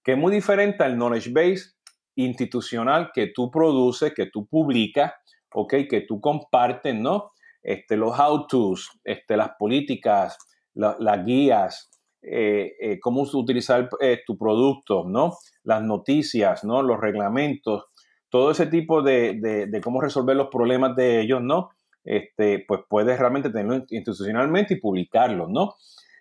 que 0.04 0.14
es 0.14 0.18
muy 0.18 0.34
diferente 0.34 0.84
al 0.84 0.96
knowledge 0.96 1.32
base 1.32 1.74
institucional 2.16 3.12
que 3.14 3.28
tú 3.28 3.50
produces, 3.50 4.14
que 4.14 4.28
tú 4.28 4.46
publicas, 4.46 5.14
¿ok? 5.54 5.74
Que 5.90 6.02
tú 6.02 6.20
compartes, 6.20 6.96
¿no? 6.96 7.32
Este, 7.62 7.96
los 7.96 8.18
how-tos, 8.18 9.00
este, 9.04 9.38
las 9.38 9.52
políticas, 9.58 10.38
las 10.74 11.26
guías, 11.26 11.90
eh, 12.22 12.74
eh, 12.80 13.00
cómo 13.00 13.24
utilizar 13.24 13.90
eh, 14.00 14.22
tu 14.26 14.38
producto, 14.38 15.04
¿no? 15.08 15.38
Las 15.64 15.82
noticias, 15.82 16.64
¿no? 16.64 16.82
Los 16.82 17.00
reglamentos, 17.00 17.86
todo 18.30 18.52
ese 18.52 18.68
tipo 18.68 19.02
de, 19.02 19.68
de, 19.70 19.82
cómo 19.82 20.02
resolver 20.02 20.36
los 20.36 20.48
problemas 20.48 20.96
de 20.96 21.22
ellos, 21.22 21.42
¿no? 21.42 21.70
Este, 22.04 22.64
pues 22.68 22.82
puedes 22.90 23.20
realmente 23.20 23.50
tenerlo 23.50 23.86
institucionalmente 23.90 24.74
y 24.74 24.80
publicarlo, 24.80 25.48
¿no? 25.48 25.76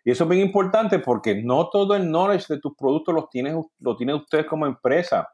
Y 0.04 0.10
eso 0.10 0.24
es 0.24 0.30
bien 0.30 0.42
importante 0.42 0.98
porque 0.98 1.42
no 1.42 1.68
todo 1.70 1.94
el 1.94 2.04
knowledge 2.04 2.46
de 2.48 2.60
tus 2.60 2.74
productos 2.76 3.14
lo 3.14 3.96
tiene 3.96 4.14
usted 4.14 4.46
como 4.46 4.66
empresa. 4.66 5.28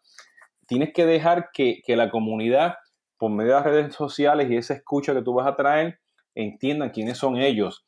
Tienes 0.67 0.93
que 0.93 1.07
dejar 1.07 1.49
que, 1.53 1.83
la 1.89 2.11
comunidad, 2.11 2.75
por 3.17 3.31
medio 3.31 3.55
de 3.55 3.57
las 3.57 3.65
redes 3.65 3.95
sociales 3.95 4.51
y 4.51 4.57
esa 4.57 4.75
escucha 4.75 5.15
que 5.15 5.23
tú 5.23 5.33
vas 5.33 5.47
a 5.47 5.57
traer, 5.57 5.99
entiendan 6.35 6.91
quiénes 6.91 7.17
son 7.17 7.39
ellos, 7.39 7.87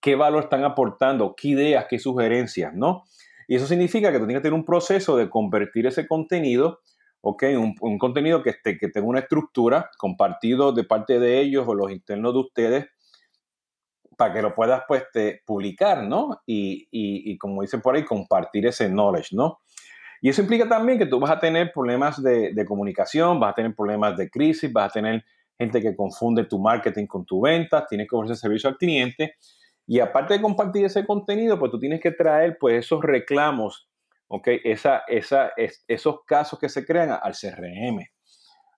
qué 0.00 0.14
valor 0.14 0.44
están 0.44 0.62
aportando, 0.62 1.34
qué 1.34 1.48
ideas, 1.48 1.86
qué 1.88 1.98
sugerencias, 1.98 2.74
¿no? 2.74 3.04
Y 3.48 3.56
eso 3.56 3.66
significa 3.66 4.12
que 4.12 4.18
tú 4.18 4.26
tienes 4.26 4.42
que 4.42 4.48
tener 4.48 4.58
un 4.58 4.66
proceso 4.66 5.16
de 5.16 5.30
convertir 5.30 5.86
ese 5.86 6.06
contenido, 6.06 6.80
¿ok? 7.22 7.44
Un, 7.56 7.74
un 7.80 7.98
contenido 7.98 8.42
que, 8.42 8.54
que 8.62 8.88
tenga 8.88 9.08
una 9.08 9.20
estructura 9.20 9.90
compartido 9.96 10.72
de 10.72 10.84
parte 10.84 11.18
de 11.18 11.40
ellos 11.40 11.64
o 11.66 11.74
los 11.74 11.90
internos 11.90 12.34
de 12.34 12.40
ustedes 12.40 12.86
para 14.18 14.34
que 14.34 14.42
lo 14.42 14.52
puedas 14.52 14.82
pues 14.88 15.04
publicar, 15.46 16.02
¿no? 16.02 16.42
Y, 16.44 16.88
y, 16.90 17.38
como 17.38 17.62
dicen 17.62 17.80
por 17.80 17.94
ahí, 17.94 18.04
compartir 18.04 18.66
ese 18.66 18.88
knowledge, 18.88 19.28
¿no? 19.30 19.60
Y 20.20 20.28
eso 20.28 20.42
implica 20.42 20.68
también 20.68 20.98
que 20.98 21.06
tú 21.06 21.20
vas 21.20 21.30
a 21.30 21.38
tener 21.38 21.70
problemas 21.72 22.20
de, 22.20 22.64
comunicación, 22.66 23.38
vas 23.38 23.52
a 23.52 23.54
tener 23.54 23.76
problemas 23.76 24.16
de 24.16 24.28
crisis, 24.28 24.72
vas 24.72 24.90
a 24.90 24.94
tener 24.94 25.24
gente 25.56 25.80
que 25.80 25.94
confunde 25.94 26.46
tu 26.46 26.58
marketing 26.58 27.06
con 27.06 27.24
tu 27.24 27.42
venta, 27.42 27.86
tienes 27.86 28.08
que 28.08 28.16
ofrecer 28.16 28.36
servicio 28.36 28.68
al 28.68 28.76
cliente. 28.76 29.36
Y 29.86 30.00
aparte 30.00 30.34
de 30.34 30.42
compartir 30.42 30.84
ese 30.84 31.06
contenido, 31.06 31.56
pues 31.56 31.70
tú 31.70 31.78
tienes 31.78 32.00
que 32.00 32.10
traer 32.10 32.58
pues 32.58 32.86
esos 32.86 33.00
reclamos, 33.00 33.88
¿ok? 34.26 34.48
Esa, 34.64 35.04
esa, 35.06 35.52
esos 35.86 36.24
casos 36.26 36.58
que 36.58 36.68
se 36.68 36.84
crean 36.84 37.10
al 37.22 37.34
CRM, 37.34 38.04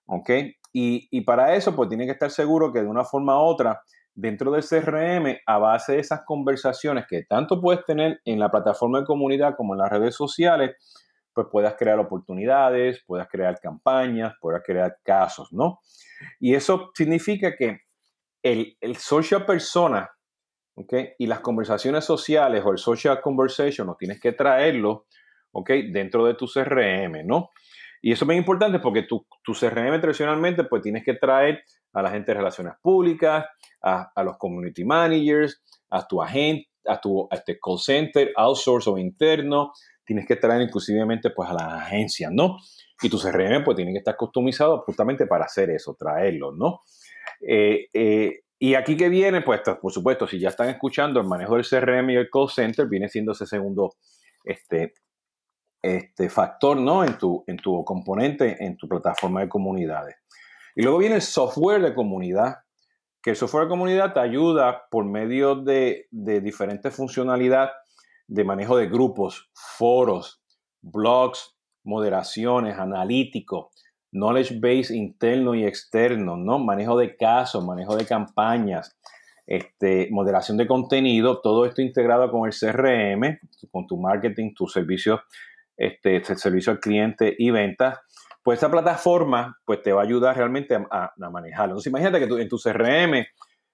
¿ok? 0.05 0.29
Y, 0.71 1.07
y 1.09 1.21
para 1.21 1.55
eso 1.55 1.75
pues 1.75 1.89
tienes 1.89 2.05
que 2.05 2.13
estar 2.13 2.29
seguro 2.29 2.71
que 2.71 2.83
de 2.83 2.87
una 2.87 3.03
forma 3.03 3.41
u 3.41 3.45
otra 3.47 3.81
dentro 4.13 4.51
del 4.51 4.63
CRM 4.63 5.37
a 5.45 5.57
base 5.57 5.93
de 5.93 5.99
esas 5.99 6.21
conversaciones 6.25 7.05
que 7.09 7.23
tanto 7.23 7.61
puedes 7.61 7.85
tener 7.85 8.19
en 8.25 8.39
la 8.39 8.49
plataforma 8.49 8.99
de 8.99 9.05
comunidad 9.05 9.55
como 9.55 9.73
en 9.73 9.79
las 9.79 9.89
redes 9.89 10.15
sociales, 10.15 10.75
pues 11.33 11.47
puedas 11.51 11.75
crear 11.77 11.97
oportunidades, 11.99 13.03
puedas 13.05 13.27
crear 13.29 13.59
campañas, 13.59 14.33
puedas 14.41 14.61
crear 14.65 14.97
casos, 15.03 15.51
¿no? 15.53 15.79
Y 16.39 16.55
eso 16.55 16.91
significa 16.93 17.55
que 17.55 17.79
el, 18.43 18.75
social 18.97 19.45
persona, 19.45 20.09
¿ok? 20.75 20.93
Y 21.17 21.27
las 21.27 21.39
conversaciones 21.39 22.03
sociales 22.03 22.63
o 22.65 22.71
el 22.71 22.77
social 22.77 23.21
conversation, 23.21 23.87
no 23.87 23.95
tienes 23.95 24.19
que 24.19 24.33
traerlo, 24.33 25.05
¿ok? 25.51 25.69
Dentro 25.91 26.25
de 26.25 26.33
tu 26.33 26.47
CRM, 26.47 27.25
¿no? 27.25 27.51
Y 28.01 28.11
eso 28.11 28.25
es 28.25 28.27
muy 28.27 28.35
importante 28.35 28.79
porque 28.79 29.03
tu, 29.03 29.25
tu 29.43 29.53
CRM 29.53 30.01
tradicionalmente, 30.01 30.63
pues 30.63 30.81
tienes 30.81 31.03
que 31.05 31.13
traer 31.13 31.63
a 31.93 32.01
la 32.01 32.09
gente 32.09 32.31
de 32.31 32.37
relaciones 32.37 32.73
públicas, 32.81 33.45
a, 33.81 34.23
los 34.23 34.37
community 34.37 34.83
managers, 34.83 35.61
a 35.89 36.07
tu 36.07 36.21
agente, 36.21 36.69
a 36.85 36.99
tu 36.99 37.27
este 37.31 37.59
call 37.59 37.79
center, 37.79 38.31
outsource 38.35 38.89
o 38.89 38.97
interno. 38.97 39.71
Tienes 40.05 40.25
que 40.25 40.35
traer 40.35 40.61
inclusivemente 40.61 41.29
pues 41.31 41.49
a 41.49 41.53
las 41.53 41.73
agencias, 41.83 42.31
¿no? 42.31 42.57
Y 43.01 43.09
tu 43.09 43.17
CRM 43.17 43.63
pues 43.63 43.75
tiene 43.75 43.91
que 43.91 43.99
estar 43.99 44.15
customizado 44.15 44.81
justamente 44.81 45.25
para 45.25 45.45
hacer 45.45 45.69
eso, 45.69 45.95
traerlo, 45.97 46.51
¿no? 46.51 46.81
Eh, 47.41 47.87
eh, 47.93 48.41
y 48.59 48.75
aquí 48.75 48.95
que 48.95 49.09
viene, 49.09 49.41
pues 49.41 49.61
por 49.81 49.91
supuesto, 49.91 50.27
si 50.27 50.39
ya 50.39 50.49
están 50.49 50.69
escuchando 50.69 51.19
el 51.19 51.27
manejo 51.27 51.55
del 51.55 51.67
CRM 51.67 52.11
y 52.11 52.15
el 52.15 52.29
call 52.29 52.49
center, 52.49 52.87
viene 52.87 53.09
siendo 53.09 53.31
ese 53.31 53.47
segundo 53.47 53.95
este, 54.43 54.93
este 55.81 56.29
factor, 56.29 56.77
¿no? 56.77 57.03
En 57.03 57.17
tu, 57.17 57.43
en 57.47 57.57
tu 57.57 57.83
componente, 57.83 58.63
en 58.63 58.77
tu 58.77 58.87
plataforma 58.87 59.41
de 59.41 59.49
comunidades. 59.49 60.15
Y 60.75 60.83
luego 60.83 60.99
viene 60.99 61.15
el 61.15 61.21
software 61.21 61.81
de 61.81 61.93
comunidad, 61.93 62.57
que 63.21 63.31
el 63.31 63.35
software 63.35 63.65
de 63.65 63.69
comunidad 63.69 64.13
te 64.13 64.19
ayuda 64.19 64.83
por 64.89 65.05
medio 65.05 65.55
de, 65.55 66.07
diferentes 66.11 66.95
funcionalidades 66.95 67.71
de 68.27 68.43
manejo 68.43 68.77
de 68.77 68.87
grupos, 68.87 69.49
foros, 69.53 70.41
blogs, 70.81 71.55
moderaciones, 71.83 72.77
analíticos, 72.77 73.67
knowledge 74.11 74.59
base 74.59 74.95
interno 74.95 75.55
y 75.55 75.65
externo, 75.65 76.37
¿no? 76.37 76.59
Manejo 76.59 76.97
de 76.97 77.15
casos, 77.15 77.63
manejo 77.63 77.95
de 77.95 78.05
campañas, 78.05 78.97
este, 79.45 80.07
moderación 80.11 80.57
de 80.57 80.67
contenido, 80.67 81.41
todo 81.41 81.65
esto 81.65 81.81
integrado 81.81 82.31
con 82.31 82.47
el 82.47 82.53
CRM, 82.53 83.39
con 83.71 83.85
tu 83.87 83.97
marketing, 83.97 84.53
tu 84.53 84.67
servicio, 84.67 85.21
este, 85.75 86.23
servicio 86.23 86.71
al 86.71 86.79
cliente 86.79 87.35
y 87.37 87.51
ventas 87.51 87.99
pues 88.43 88.57
esta 88.57 88.71
plataforma 88.71 89.57
pues 89.65 89.81
te 89.81 89.91
va 89.91 90.01
a 90.01 90.05
ayudar 90.05 90.35
realmente 90.35 90.75
a, 90.75 91.11
manejarlo. 91.17 91.73
Entonces 91.73 91.89
imagínate 91.89 92.19
que 92.19 92.27
tú, 92.27 92.37
en 92.37 92.49
tu 92.49 92.57
CRM, 92.57 93.25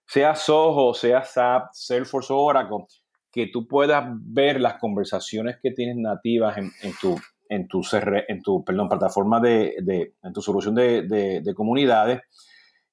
sea 0.06 0.36
Soho, 0.36 0.94
sea 0.94 1.24
SAP, 1.24 1.70
Salesforce 1.74 2.34
o 2.34 2.38
Oracle, 2.38 2.86
que 3.32 3.48
tú 3.48 3.68
puedas 3.68 4.06
ver 4.10 4.60
las 4.60 4.76
conversaciones 4.76 5.58
que 5.62 5.72
tienes 5.72 5.98
nativas 5.98 6.58
en, 6.58 6.72
tu 7.00 7.18
en 7.50 7.68
tu, 7.68 7.82
en 8.28 8.42
tu 8.42 8.64
perdón, 8.64 8.90
plataforma 8.90 9.40
de, 9.40 9.76
en 10.24 10.34
tu 10.34 10.42
solución 10.42 10.76
de, 10.76 11.54
comunidades 11.56 12.22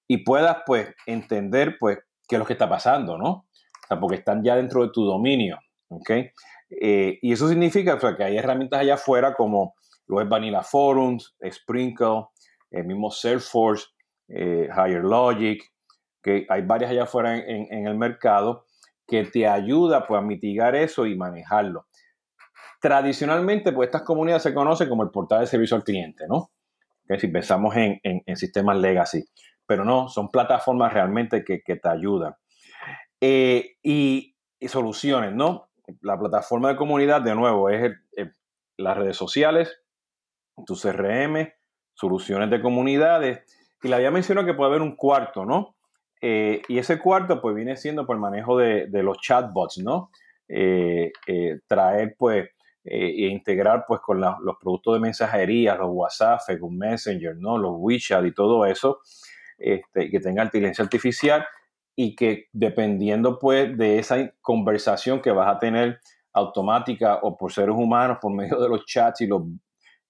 y 0.07 0.19
puedas 0.19 0.59
pues 0.67 0.89
entender 1.07 1.77
pues 1.79 1.99
qué 2.29 2.37
es 2.37 2.39
lo 2.39 2.47
que 2.47 2.53
está 2.53 2.69
pasando, 2.69 3.19
¿no? 3.19 3.31
O 3.31 3.87
sea, 3.89 3.99
porque 3.99 4.17
están 4.17 4.43
ya 4.43 4.57
dentro 4.57 4.83
de 4.83 4.91
tu 4.93 5.05
dominio, 5.05 5.59
¿ok? 5.89 6.11
Eh, 6.71 7.19
y 7.21 7.33
eso 7.33 7.49
significa 7.49 7.99
que 7.99 8.25
hay 8.25 8.37
herramientas 8.37 8.81
allá 8.81 8.95
afuera 8.95 9.35
como 9.35 9.75
lo 10.07 10.21
es 10.21 10.29
Vanilla 10.29 10.63
Forums, 10.63 11.37
Sprinkle, 11.51 12.27
el 12.71 12.85
mismo 12.87 13.11
Salesforce, 13.11 13.87
eh, 14.29 14.69
Higher 14.71 15.05
Logic, 15.05 15.63
que 16.23 16.47
hay 16.49 16.63
varias 16.63 16.91
allá 16.91 17.05
afuera 17.05 17.37
en, 17.37 17.87
el 17.87 17.97
mercado 17.97 18.65
que 19.07 19.25
te 19.25 19.47
ayuda 19.47 20.07
pues, 20.07 20.19
a 20.19 20.23
mitigar 20.23 20.75
eso 20.75 21.07
y 21.07 21.17
manejarlo. 21.17 21.87
Tradicionalmente, 22.81 23.73
pues 23.73 23.89
estas 23.89 24.03
comunidades 24.03 24.43
se 24.43 24.55
conocen 24.55 24.89
como 24.89 25.03
el 25.03 25.11
portal 25.11 25.41
de 25.41 25.47
servicio 25.47 25.77
al 25.77 25.85
cliente, 25.85 26.25
¿no? 26.29 26.51
si 27.19 27.29
pensamos 27.29 27.75
en, 27.77 28.01
sistemas 28.37 28.79
legacy, 28.79 29.25
pero 29.67 29.85
no, 29.85 30.09
son 30.09 30.31
plataformas 30.31 30.93
realmente 30.93 31.45
que, 31.45 31.59
te 31.59 31.89
ayudan. 31.89 32.35
Eh, 33.21 33.77
y, 33.83 34.35
soluciones, 34.67 35.35
¿no? 35.35 35.69
La 36.01 36.19
plataforma 36.19 36.71
de 36.71 36.77
comunidad, 36.77 37.21
de 37.21 37.35
nuevo, 37.35 37.69
es 37.69 37.93
las 38.79 38.97
redes 38.97 39.19
sociales, 39.19 39.84
tu 40.67 40.75
CRM, 40.77 41.53
soluciones 41.95 42.51
de 42.51 42.61
comunidades. 42.61 43.41
Y 43.83 43.89
le 43.89 43.97
había 43.97 44.11
mencionado 44.11 44.47
que 44.47 44.55
puede 44.55 44.71
haber 44.71 44.83
un 44.83 44.97
cuarto, 44.97 45.45
¿no? 45.45 45.77
Eh, 46.21 46.63
y 46.69 46.79
ese 46.79 46.99
cuarto, 46.99 47.41
pues, 47.41 47.55
viene 47.55 47.77
siendo 47.77 48.07
por 48.07 48.17
el 48.17 48.21
manejo 48.21 48.57
de, 48.59 48.89
los 49.03 49.19
chatbots, 49.19 49.79
¿no? 49.79 50.11
Eh, 50.49 51.13
eh, 51.27 51.61
traer, 51.67 52.15
pues, 52.19 52.49
e 52.87 53.29
integrar, 53.29 53.85
pues, 53.87 54.01
con 54.01 54.21
los 54.21 54.57
productos 54.61 54.95
de 54.95 55.01
mensajería, 55.01 55.75
los 55.75 55.91
WhatsApp, 55.91 56.41
Facebook 56.47 56.73
Messenger, 56.73 57.37
¿no? 57.37 57.57
Los 57.57 57.73
WeChat 57.77 58.25
y 58.27 58.33
todo 58.33 58.67
eso, 58.67 59.01
este, 59.59 60.11
que 60.11 60.21
tenga 60.21 60.45
inteligencia 60.45 60.85
artificial 60.85 61.47
y 61.97 62.15
que 62.15 62.49
dependiendo 62.53 63.39
pues 63.39 63.77
de 63.77 63.99
esa 63.99 64.33
conversación 64.41 65.21
que 65.21 65.31
vas 65.31 65.55
a 65.55 65.59
tener 65.59 66.01
automática 66.33 67.21
o 67.23 67.37
por 67.37 67.53
seres 67.53 67.75
humanos 67.75 68.19
por 68.21 68.33
medio 68.33 68.61
de 68.61 68.69
los 68.69 68.85
chats 68.85 69.21
y 69.21 69.27
los, 69.27 69.43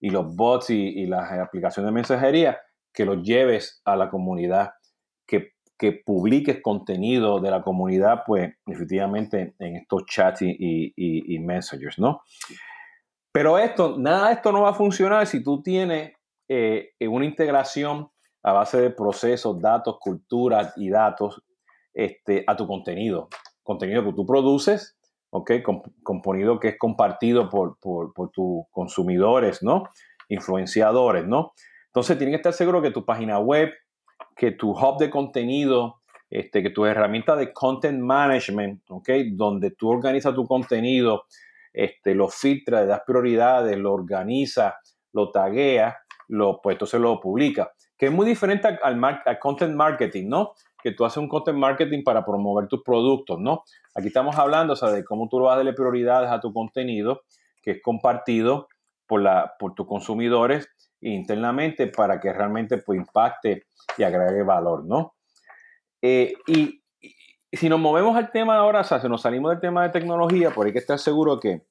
y 0.04 0.10
los 0.10 0.36
bots 0.36 0.68
y, 0.68 1.06
las 1.06 1.32
aplicaciones 1.32 1.88
de 1.88 1.94
mensajería, 1.94 2.60
que 2.92 3.06
los 3.06 3.22
lleves 3.22 3.80
a 3.86 3.96
la 3.96 4.10
comunidad, 4.10 4.74
que, 5.26 5.54
que 5.78 5.92
publiques 5.92 6.60
contenido 6.60 7.40
de 7.40 7.50
la 7.50 7.62
comunidad, 7.62 8.22
pues 8.26 8.52
efectivamente 8.66 9.54
en 9.58 9.76
estos 9.76 10.04
chats 10.04 10.42
y, 10.42 10.54
y, 10.58 11.34
y 11.34 11.38
messengers, 11.38 11.98
¿no? 11.98 12.20
Pero 13.32 13.58
esto, 13.58 13.96
nada 13.98 14.28
de 14.28 14.34
esto 14.34 14.52
no 14.52 14.60
va 14.60 14.70
a 14.70 14.74
funcionar 14.74 15.26
si 15.26 15.42
tú 15.42 15.62
tienes 15.62 16.12
eh, 16.50 16.90
una 17.08 17.24
integración 17.24 18.10
a 18.42 18.52
base 18.52 18.82
de 18.82 18.90
procesos, 18.90 19.58
datos, 19.58 19.96
culturas 19.98 20.74
y 20.76 20.90
datos 20.90 21.42
este, 21.94 22.44
a 22.46 22.54
tu 22.54 22.66
contenido. 22.66 23.30
Contenido 23.62 24.04
que 24.04 24.12
tú 24.12 24.26
produces, 24.26 24.98
¿ok? 25.34 25.50
contenido 26.04 26.60
que 26.60 26.68
es 26.68 26.78
compartido 26.78 27.50
por, 27.50 27.76
tus 28.32 28.64
consumidores, 28.70 29.64
¿no? 29.64 29.88
Influenciadores, 30.28 31.26
¿no? 31.26 31.52
Entonces, 31.86 32.16
tienes 32.16 32.34
que 32.34 32.36
estar 32.36 32.52
seguro 32.52 32.80
que 32.80 32.92
tu 32.92 33.04
página 33.04 33.40
web, 33.40 33.72
que 34.36 34.52
tu 34.52 34.70
hub 34.70 34.96
de 34.98 35.10
contenido, 35.10 35.96
este, 36.30 36.62
que 36.62 36.70
tu 36.70 36.86
herramienta 36.86 37.34
de 37.34 37.52
content 37.52 38.00
management, 38.00 38.82
¿ok? 38.88 39.10
Donde 39.32 39.72
tú 39.72 39.90
organizas 39.90 40.36
tu 40.36 40.46
contenido, 40.46 41.24
este, 41.72 42.14
lo 42.14 42.28
filtra, 42.28 42.82
le 42.82 42.86
das 42.86 43.02
prioridades, 43.04 43.76
lo 43.76 43.92
organiza, 43.92 44.76
lo 45.12 45.32
taguea, 45.32 45.98
lo, 46.28 46.60
pues 46.62 46.74
entonces 46.74 47.00
lo 47.00 47.18
publica. 47.18 47.72
Que 47.98 48.06
es 48.06 48.12
muy 48.12 48.24
diferente 48.24 48.68
al, 48.68 49.38
content 49.40 49.74
marketing, 49.74 50.28
¿no? 50.28 50.52
Que 50.84 50.92
tú 50.92 51.04
haces 51.04 51.16
un 51.16 51.28
content 51.28 51.58
marketing 51.58 52.04
para 52.04 52.24
promover 52.24 52.68
tus 52.68 52.84
productos, 52.84 53.40
¿no? 53.40 53.64
Aquí 53.96 54.08
estamos 54.08 54.36
hablando, 54.36 54.74
o 54.80 54.90
de 54.90 55.02
cómo 55.02 55.28
tú 55.28 55.40
vas 55.40 55.54
a 55.54 55.56
darle 55.56 55.72
prioridades 55.72 56.30
a 56.30 56.40
tu 56.40 56.52
contenido, 56.52 57.22
que 57.62 57.72
es 57.72 57.82
compartido 57.82 58.68
por, 59.06 59.22
la, 59.22 59.54
por 59.58 59.74
tus 59.74 59.86
consumidores 59.86 60.68
internamente 61.00 61.86
para 61.86 62.20
que 62.20 62.32
realmente 62.32 62.78
pues, 62.78 62.98
impacte 62.98 63.64
y 63.98 64.02
agregue 64.02 64.42
valor, 64.42 64.84
¿no? 64.84 65.14
Eh, 66.02 66.34
y, 66.46 66.82
si 67.52 67.68
nos 67.68 67.78
movemos 67.78 68.16
al 68.16 68.30
tema 68.32 68.56
ahora, 68.56 68.80
o 68.80 68.84
sea, 68.84 69.00
si 69.00 69.08
nos 69.08 69.22
salimos 69.22 69.50
del 69.52 69.60
tema 69.60 69.84
de 69.84 69.90
tecnología, 69.90 70.50
por 70.50 70.66
hay 70.66 70.72
que 70.72 70.80
estar 70.80 70.98
seguro 70.98 71.38
que, 71.38 71.62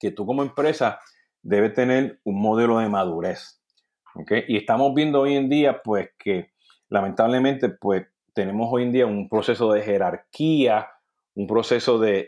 que 0.00 0.10
tú 0.10 0.24
como 0.24 0.42
empresa 0.42 1.00
debes 1.42 1.74
tener 1.74 2.20
un 2.24 2.40
modelo 2.40 2.78
de 2.78 2.88
madurez. 2.88 3.62
¿okay? 4.14 4.44
Y 4.48 4.56
estamos 4.56 4.94
viendo 4.94 5.20
hoy 5.20 5.36
en 5.36 5.48
día, 5.48 5.82
pues, 5.82 6.10
que 6.18 6.52
lamentablemente, 6.88 7.68
pues, 7.68 8.06
tenemos 8.36 8.68
hoy 8.70 8.82
en 8.82 8.92
día 8.92 9.06
un 9.06 9.30
proceso 9.30 9.72
de 9.72 9.80
jerarquía, 9.80 10.88
un 11.36 11.46
proceso 11.46 11.98
de, 11.98 12.26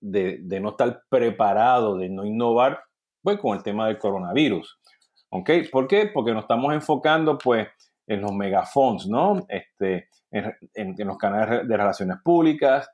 de, 0.00 0.60
no 0.60 0.70
estar 0.70 1.04
preparado, 1.08 1.96
de 1.96 2.08
no 2.08 2.26
innovar, 2.26 2.80
pues, 3.22 3.38
con 3.38 3.56
el 3.56 3.62
tema 3.62 3.86
del 3.86 3.98
coronavirus. 3.98 4.80
¿Ok? 5.30 5.50
¿Por 5.70 5.86
qué? 5.86 6.10
Porque 6.12 6.32
nos 6.32 6.42
estamos 6.42 6.74
enfocando, 6.74 7.38
pues, 7.38 7.68
en 8.08 8.20
los 8.20 8.32
megafonds, 8.32 9.06
¿no? 9.06 9.46
Este, 9.48 10.08
en, 10.32 10.96
los 10.98 11.16
canales 11.18 11.68
de 11.68 11.76
relaciones 11.76 12.16
públicas, 12.24 12.90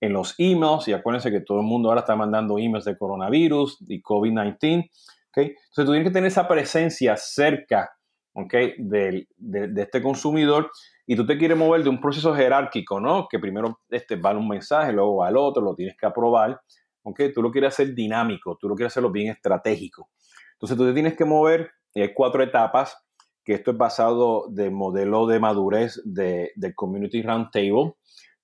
en 0.00 0.14
los 0.14 0.34
emails, 0.38 0.88
y 0.88 0.94
acuérdense 0.94 1.30
que 1.30 1.42
todo 1.42 1.60
el 1.60 1.66
mundo 1.66 1.90
ahora 1.90 2.00
está 2.00 2.16
mandando 2.16 2.58
emails 2.58 2.86
de 2.86 2.96
coronavirus 2.96 3.84
y 3.86 4.00
COVID-19, 4.00 4.90
¿okay? 5.28 5.48
Entonces 5.48 5.84
tú 5.84 5.92
tienes 5.92 6.04
que 6.04 6.14
tener 6.14 6.28
esa 6.28 6.48
presencia 6.48 7.18
cerca, 7.18 7.90
¿okay? 8.32 8.76
De, 8.78 9.28
de, 9.36 9.82
este 9.82 10.02
consumidor 10.02 10.70
y 11.10 11.16
tú 11.16 11.24
te 11.24 11.38
quieres 11.38 11.56
mover 11.56 11.82
de 11.82 11.88
un 11.88 12.02
proceso 12.02 12.34
jerárquico, 12.34 13.00
¿no? 13.00 13.28
Que 13.30 13.38
primero 13.38 13.80
este, 13.88 14.16
va 14.16 14.36
un 14.36 14.46
mensaje, 14.46 14.92
luego 14.92 15.16
va 15.16 15.28
al 15.28 15.38
otro, 15.38 15.62
lo 15.62 15.74
tienes 15.74 15.96
que 15.96 16.04
aprobar, 16.04 16.60
¿ok? 17.02 17.22
Tú 17.34 17.40
lo 17.40 17.50
quieres 17.50 17.72
hacer 17.72 17.94
dinámico, 17.94 18.58
tú 18.60 18.68
lo 18.68 18.74
quieres 18.74 18.92
hacerlo 18.92 19.10
bien 19.10 19.30
estratégico. 19.30 20.10
Entonces 20.52 20.76
tú 20.76 20.84
te 20.84 20.92
tienes 20.92 21.16
que 21.16 21.24
mover, 21.24 21.70
y 21.94 22.02
hay 22.02 22.12
cuatro 22.12 22.42
etapas, 22.42 22.94
que 23.42 23.54
esto 23.54 23.70
es 23.70 23.78
basado 23.78 24.48
del 24.50 24.70
modelo 24.70 25.26
de 25.26 25.40
madurez 25.40 25.98
de, 26.04 26.52
Community 26.76 27.22
Roundtable, 27.22 27.94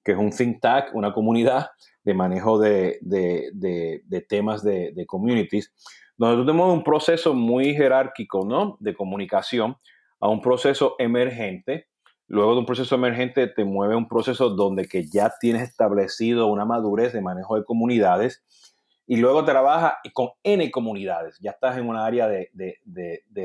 que 0.02 0.12
es 0.12 0.18
un 0.18 0.30
think 0.30 0.62
tank, 0.62 0.86
una 0.94 1.12
comunidad 1.12 1.68
de 2.02 2.14
manejo 2.14 2.58
de, 2.58 2.98
temas 4.26 4.64
de, 4.64 5.04
communities, 5.06 5.70
donde 6.16 6.36
tú 6.36 6.46
tenemos 6.46 6.72
un 6.72 6.82
proceso 6.82 7.34
muy 7.34 7.74
jerárquico, 7.74 8.46
¿no? 8.46 8.78
De 8.80 8.94
comunicación 8.94 9.76
a 10.18 10.30
un 10.30 10.40
proceso 10.40 10.94
emergente. 10.98 11.88
Luego 12.26 12.52
de 12.52 12.60
un 12.60 12.66
proceso 12.66 12.94
emergente 12.94 13.46
te 13.48 13.64
mueve 13.64 13.96
un 13.96 14.08
proceso 14.08 14.50
donde 14.50 14.86
que 14.86 15.06
ya 15.06 15.32
tienes 15.38 15.62
establecido 15.62 16.46
una 16.46 16.64
madurez 16.64 17.12
de 17.12 17.20
manejo 17.20 17.56
de 17.56 17.64
comunidades 17.64 18.42
y 19.06 19.16
luego 19.16 19.44
trabaja 19.44 19.98
con 20.14 20.30
N 20.42 20.70
comunidades. 20.70 21.38
Ya 21.40 21.50
estás 21.50 21.76
en 21.76 21.86
un 21.88 21.96
área 21.96 22.26
de, 22.26 22.50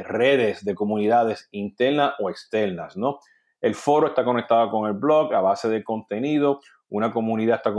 redes 0.04 0.63
de 0.63 0.76
comunidades 0.76 1.50
internas 1.52 2.13
o 2.20 2.30
externas, 2.30 2.96
¿no? 2.96 3.20
El 3.62 3.76
foro 3.76 4.08
está 4.08 4.24
conectado 4.24 4.72
con 4.72 4.88
el 4.88 4.94
blog 4.94 5.34
a 5.34 5.42
base 5.42 5.68
de 5.68 5.84
contenido. 5.84 6.62
Una 6.88 7.12
comunidad 7.12 7.58
está, 7.58 7.74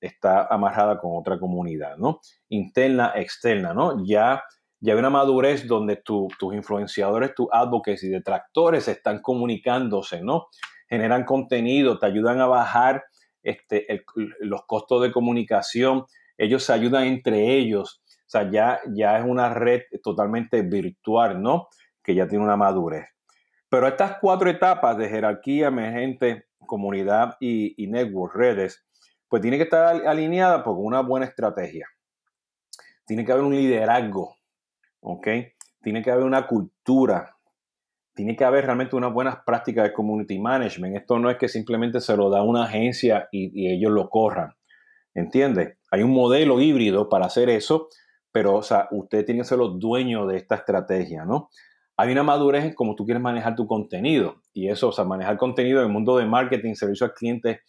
está 0.00 0.46
amarrada 0.46 0.98
con 0.98 1.12
otra 1.14 1.38
comunidad, 1.38 1.98
¿no? 1.98 2.20
Interna, 2.48 3.12
externa, 3.14 3.74
¿no? 3.74 4.02
Ya, 4.04 4.42
ya 4.80 4.92
hay 4.92 4.98
una 4.98 5.10
madurez 5.10 5.66
donde 5.66 5.96
tus 5.96 6.32
influenciadores, 6.52 7.34
tus 7.34 7.48
advocates 7.52 8.02
y 8.04 8.08
detractores 8.08 8.88
están 8.88 9.20
comunicándose, 9.20 10.22
¿no? 10.22 10.46
Generan 10.88 11.24
contenido, 11.24 11.98
te 11.98 12.06
ayudan 12.06 12.40
a 12.40 12.46
bajar 12.46 13.04
este, 13.42 14.04
los 14.40 14.66
costos 14.66 15.02
de 15.02 15.12
comunicación 15.12 16.04
ellos 16.38 16.64
se 16.64 16.72
ayudan 16.72 17.04
entre 17.04 17.56
ellos. 17.56 18.02
O 18.06 18.28
sea, 18.28 18.50
ya, 18.50 18.80
ya 18.92 19.18
es 19.18 19.24
una 19.24 19.54
red 19.54 19.82
totalmente 20.02 20.62
virtual, 20.62 21.40
¿no? 21.40 21.68
Que 22.02 22.14
ya 22.14 22.26
tiene 22.26 22.44
una 22.44 22.56
madurez. 22.56 23.06
Pero 23.68 23.86
estas 23.86 24.18
cuatro 24.20 24.50
etapas 24.50 24.96
de 24.96 25.08
jerarquía 25.08 25.68
emergente, 25.68 26.46
comunidad 26.58 27.36
y, 27.40 27.74
network, 27.88 28.34
redes, 28.34 28.84
pues 29.28 29.42
tiene 29.42 29.56
que 29.56 29.64
estar 29.64 30.06
alineada 30.06 30.62
con 30.62 30.76
una 30.78 31.00
buena 31.00 31.26
estrategia. 31.26 31.88
Tiene 33.06 33.24
que 33.24 33.32
haber 33.32 33.44
un 33.44 33.54
liderazgo, 33.54 34.35
¿ok? 35.06 35.28
Tiene 35.82 36.02
que 36.02 36.10
haber 36.10 36.24
una 36.24 36.46
cultura. 36.46 37.36
Tiene 38.14 38.34
que 38.34 38.44
haber 38.44 38.64
realmente 38.64 38.96
unas 38.96 39.12
buenas 39.12 39.38
prácticas 39.46 39.84
de 39.84 39.92
community 39.92 40.38
management. 40.38 40.96
Esto 40.96 41.18
no 41.18 41.30
es 41.30 41.36
que 41.36 41.48
simplemente 41.48 42.00
se 42.00 42.16
lo 42.16 42.28
da 42.28 42.42
una 42.42 42.64
agencia 42.64 43.28
y, 43.30 43.72
ellos 43.72 43.92
lo 43.92 44.08
corran. 44.08 44.54
¿Entiendes? 45.14 45.78
Hay 45.92 46.02
un 46.02 46.10
modelo 46.10 46.60
híbrido 46.60 47.08
para 47.08 47.26
hacer 47.26 47.48
eso, 47.48 47.88
pero 48.32 48.56
o 48.56 48.62
sea, 48.62 48.88
usted 48.90 49.24
tiene 49.24 49.42
que 49.42 49.46
ser 49.46 49.58
los 49.58 49.78
dueños 49.78 50.26
de 50.28 50.36
esta 50.36 50.56
estrategia, 50.56 51.24
¿no? 51.24 51.48
Hay 51.96 52.12
una 52.12 52.22
madurez 52.22 52.64
en 52.64 52.74
cómo 52.74 52.94
tú 52.94 53.04
quieres 53.04 53.22
manejar 53.22 53.54
tu 53.54 53.66
contenido. 53.66 54.42
Y 54.52 54.68
eso, 54.68 54.88
o 54.88 54.92
sea, 54.92 55.04
manejar 55.04 55.38
contenido 55.38 55.80
en 55.80 55.86
el 55.86 55.92
mundo 55.92 56.18
de 56.18 56.26
marketing, 56.26 56.74
servicio 56.74 57.06
al 57.06 57.14
cliente, 57.14 57.60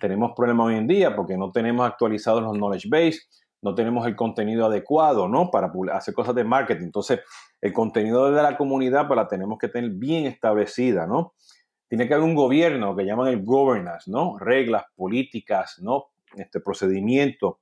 tenemos 0.00 0.32
problemas 0.34 0.68
hoy 0.68 0.76
en 0.76 0.86
día 0.86 1.14
porque 1.14 1.36
no 1.36 1.52
tenemos 1.52 1.86
actualizados 1.86 2.42
los 2.42 2.54
knowledge 2.54 2.88
base, 2.88 3.20
no 3.62 3.74
tenemos 3.74 4.06
el 4.06 4.16
contenido 4.16 4.66
adecuado, 4.66 5.28
¿no? 5.28 5.50
Para 5.50 5.72
hacer 5.92 6.14
cosas 6.14 6.34
de 6.34 6.44
marketing. 6.44 6.84
Entonces, 6.84 7.20
el 7.60 7.72
contenido 7.72 8.30
de 8.30 8.42
la 8.42 8.56
comunidad 8.56 9.06
pues 9.06 9.16
la 9.16 9.28
tenemos 9.28 9.58
que 9.58 9.68
tener 9.68 9.90
bien 9.90 10.26
establecida, 10.26 11.06
¿no? 11.06 11.34
Tiene 11.88 12.08
que 12.08 12.14
haber 12.14 12.26
un 12.26 12.34
gobierno 12.34 12.94
que 12.96 13.04
llaman 13.04 13.28
el 13.28 13.44
governance, 13.44 14.10
¿no? 14.10 14.38
Reglas, 14.38 14.84
políticas, 14.94 15.78
¿no? 15.80 16.08
este 16.34 16.60
procedimiento, 16.60 17.60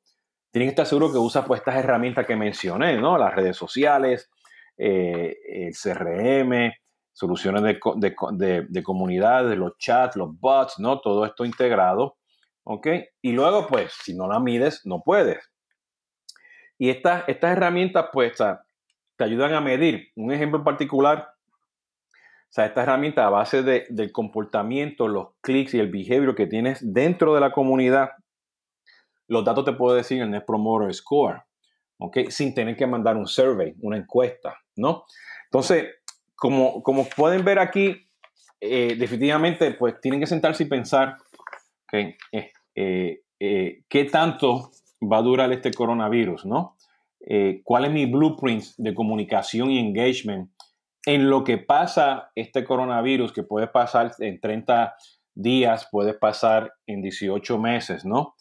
tienen 0.51 0.69
que 0.69 0.71
estar 0.71 0.87
seguros 0.87 1.13
que 1.13 1.19
usa 1.19 1.45
pues 1.45 1.61
estas 1.61 1.77
herramientas 1.77 2.27
que 2.27 2.37
mencioné, 2.37 2.97
¿no? 2.97 3.19
Las 3.19 3.35
redes 3.35 3.57
sociales, 3.57 4.31
eh, 4.77 5.37
el 5.49 5.75
CRM, 5.75 6.73
soluciones 7.13 7.63
de, 7.63 7.79
de, 7.97 8.67
de, 8.69 8.83
comunidades, 8.83 9.59
los 9.59 9.77
chats, 9.79 10.17
los 10.17 10.39
bots, 10.39 10.79
¿no? 10.79 11.01
Todo 11.01 11.25
esto 11.25 11.45
integrado, 11.45 12.17
¿ok? 12.65 12.87
Y 13.23 13.33
luego, 13.33 13.67
pues, 13.67 13.93
si 14.03 14.15
no 14.15 14.29
la 14.29 14.39
mides, 14.39 14.83
no 14.85 15.03
puedes. 15.05 15.51
Y 16.85 16.91
estas, 16.91 17.25
estas 17.29 17.53
herramientas, 17.53 18.11
pues, 18.13 18.35
te 19.17 19.25
ayudan 19.25 19.55
a 19.55 19.63
medir. 19.63 20.11
Un 20.17 20.33
ejemplo 20.33 20.59
en 20.59 20.65
particular, 20.65 21.31
o 22.13 22.51
sea, 22.51 22.67
esta 22.67 22.83
herramienta 22.83 23.27
a 23.27 23.31
base 23.31 23.63
de, 23.63 23.87
del 23.89 24.13
comportamiento, 24.13 25.09
los 25.09 25.29
clics 25.41 25.73
y 25.73 25.79
el 25.79 25.91
behavior 25.91 26.35
que 26.35 26.47
tienes 26.47 26.93
dentro 26.93 27.35
de 27.35 27.41
la 27.41 27.53
comunidad 27.53 28.11
los 29.29 29.47
datos 29.47 29.65
te 29.65 29.73
puedo 29.73 29.97
decir 29.97 30.21
el 30.21 30.31
Net 30.31 30.45
Promoter 30.45 30.93
Score, 30.93 31.45
¿ok? 31.97 32.29
Sin 32.29 32.53
tener 32.53 32.77
que 32.77 32.87
mandar 32.87 33.17
un 33.17 33.27
survey, 33.27 33.75
una 33.81 33.97
encuesta, 33.97 34.55
¿no? 34.77 35.05
Entonces, 35.45 35.87
como, 36.37 36.83
como 36.83 37.07
pueden 37.09 37.47
ver 37.47 37.61
aquí, 37.61 38.11
eh, 38.61 38.95
definitivamente, 38.99 39.71
pues 39.71 39.99
tienen 40.03 40.21
que 40.21 40.27
sentarse 40.27 40.65
y 40.65 40.67
pensar, 40.67 41.17
¿ok? 41.85 42.15
Eh, 42.75 43.23
eh, 43.41 43.85
¿Qué 43.89 44.05
tanto 44.05 44.71
va 45.01 45.19
a 45.19 45.23
durar 45.23 45.53
este 45.53 45.73
coronavirus, 45.73 46.47
¿no? 46.47 46.74
¿Cuál 47.63 47.87
es 47.87 47.91
mi 47.91 48.05
blueprint 48.07 48.65
de 48.77 48.95
comunicación 48.95 49.71
y 49.71 49.79
engagement 49.79 50.51
en 51.07 51.29
lo 51.29 51.45
que 51.45 51.59
pasa 51.59 52.31
este 52.35 52.65
coronavirus, 52.65 53.33
que 53.33 53.43
puede 53.43 53.67
pasar 53.67 54.13
en 54.19 54.41
30 54.41 54.95
días, 55.35 55.89
puede 55.91 56.15
pasar 56.15 56.73
en 56.87 57.03
18 57.03 57.59
meses, 57.59 58.05
¿no? 58.05 58.35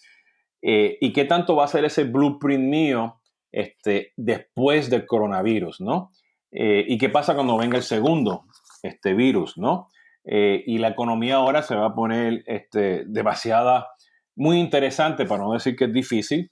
Eh, 0.62 0.98
¿Y 1.02 1.12
qué 1.12 1.26
tanto 1.26 1.56
va 1.56 1.66
a 1.66 1.68
ser 1.68 1.84
ese 1.86 2.06
blueprint 2.06 2.64
mío 2.64 3.22
este, 3.52 4.14
después 4.16 4.90
del 4.90 5.06
coronavirus, 5.06 5.82
¿no? 5.82 6.12
Eh, 6.52 6.86
¿Y 6.88 6.98
qué 6.98 7.10
pasa 7.10 7.36
cuando 7.36 7.58
venga 7.58 7.78
el 7.78 7.84
segundo 7.84 8.46
este 8.82 9.14
virus, 9.14 9.58
¿no? 9.58 9.90
Eh, 10.26 10.64
y 10.66 10.78
la 10.78 10.90
economía 10.90 11.36
ahora 11.36 11.64
se 11.64 11.76
va 11.76 11.88
a 11.88 11.96
poner 11.96 12.44
este, 12.48 13.04
demasiada, 13.06 13.90
muy 14.36 14.60
interesante, 14.60 15.26
para 15.26 15.44
no 15.44 15.54
decir 15.54 15.76
que 15.76 15.86
es 15.86 15.94
difícil, 15.94 16.50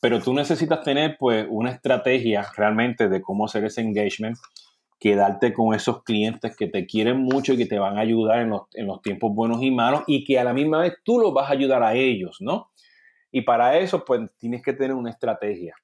pero 0.00 0.20
tú 0.20 0.34
necesitas 0.34 0.82
tener 0.82 1.16
pues 1.18 1.46
una 1.48 1.70
estrategia 1.70 2.46
realmente 2.56 3.08
de 3.08 3.20
cómo 3.20 3.44
hacer 3.44 3.64
ese 3.64 3.82
engagement, 3.82 4.36
quedarte 4.98 5.52
con 5.52 5.74
esos 5.74 6.02
clientes 6.02 6.56
que 6.56 6.66
te 6.66 6.86
quieren 6.86 7.18
mucho 7.22 7.52
y 7.52 7.58
que 7.58 7.66
te 7.66 7.78
van 7.78 7.98
a 7.98 8.00
ayudar 8.00 8.40
en 8.40 8.50
los, 8.50 8.62
en 8.74 8.86
los 8.86 9.00
tiempos 9.02 9.34
buenos 9.34 9.62
y 9.62 9.70
malos 9.70 10.02
y 10.06 10.24
que 10.24 10.38
a 10.38 10.44
la 10.44 10.52
misma 10.52 10.80
vez 10.80 10.94
tú 11.04 11.18
los 11.18 11.32
vas 11.32 11.48
a 11.48 11.52
ayudar 11.52 11.82
a 11.82 11.94
ellos, 11.94 12.38
¿no? 12.40 12.70
Y 13.30 13.42
para 13.42 13.78
eso 13.78 14.04
pues 14.04 14.20
tienes 14.38 14.62
que 14.62 14.72
tener 14.72 14.94
una 14.94 15.10
estrategia. 15.10 15.74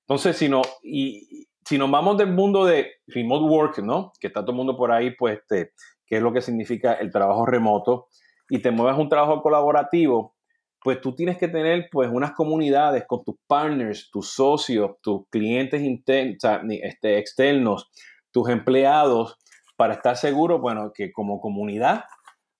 Entonces, 0.00 0.36
si, 0.36 0.48
no, 0.48 0.62
y, 0.82 1.46
si 1.64 1.78
nos 1.78 1.90
vamos 1.90 2.18
del 2.18 2.32
mundo 2.32 2.64
de 2.64 2.94
remote 3.06 3.44
work, 3.44 3.78
¿no? 3.78 4.12
Que 4.20 4.26
está 4.26 4.40
todo 4.40 4.50
el 4.50 4.56
mundo 4.56 4.76
por 4.76 4.90
ahí, 4.90 5.12
pues, 5.12 5.38
este, 5.38 5.72
qué 6.04 6.16
es 6.16 6.22
lo 6.22 6.32
que 6.32 6.40
significa 6.40 6.94
el 6.94 7.12
trabajo 7.12 7.46
remoto, 7.46 8.08
y 8.48 8.58
te 8.58 8.72
mueves 8.72 8.96
a 8.96 9.00
un 9.00 9.08
trabajo 9.08 9.40
colaborativo, 9.40 10.34
pues 10.82 11.00
tú 11.00 11.14
tienes 11.14 11.38
que 11.38 11.48
tener 11.48 11.88
pues 11.90 12.10
unas 12.10 12.32
comunidades 12.32 13.04
con 13.06 13.24
tus 13.24 13.36
partners, 13.46 14.10
tus 14.10 14.30
socios, 14.30 14.92
tus 15.02 15.28
clientes 15.28 15.82
internos, 15.82 16.38
este, 16.82 17.18
externos, 17.18 17.90
tus 18.32 18.48
empleados, 18.48 19.36
para 19.80 19.94
estar 19.94 20.14
seguro, 20.14 20.58
bueno, 20.58 20.92
que 20.94 21.10
como 21.10 21.40
comunidad, 21.40 22.04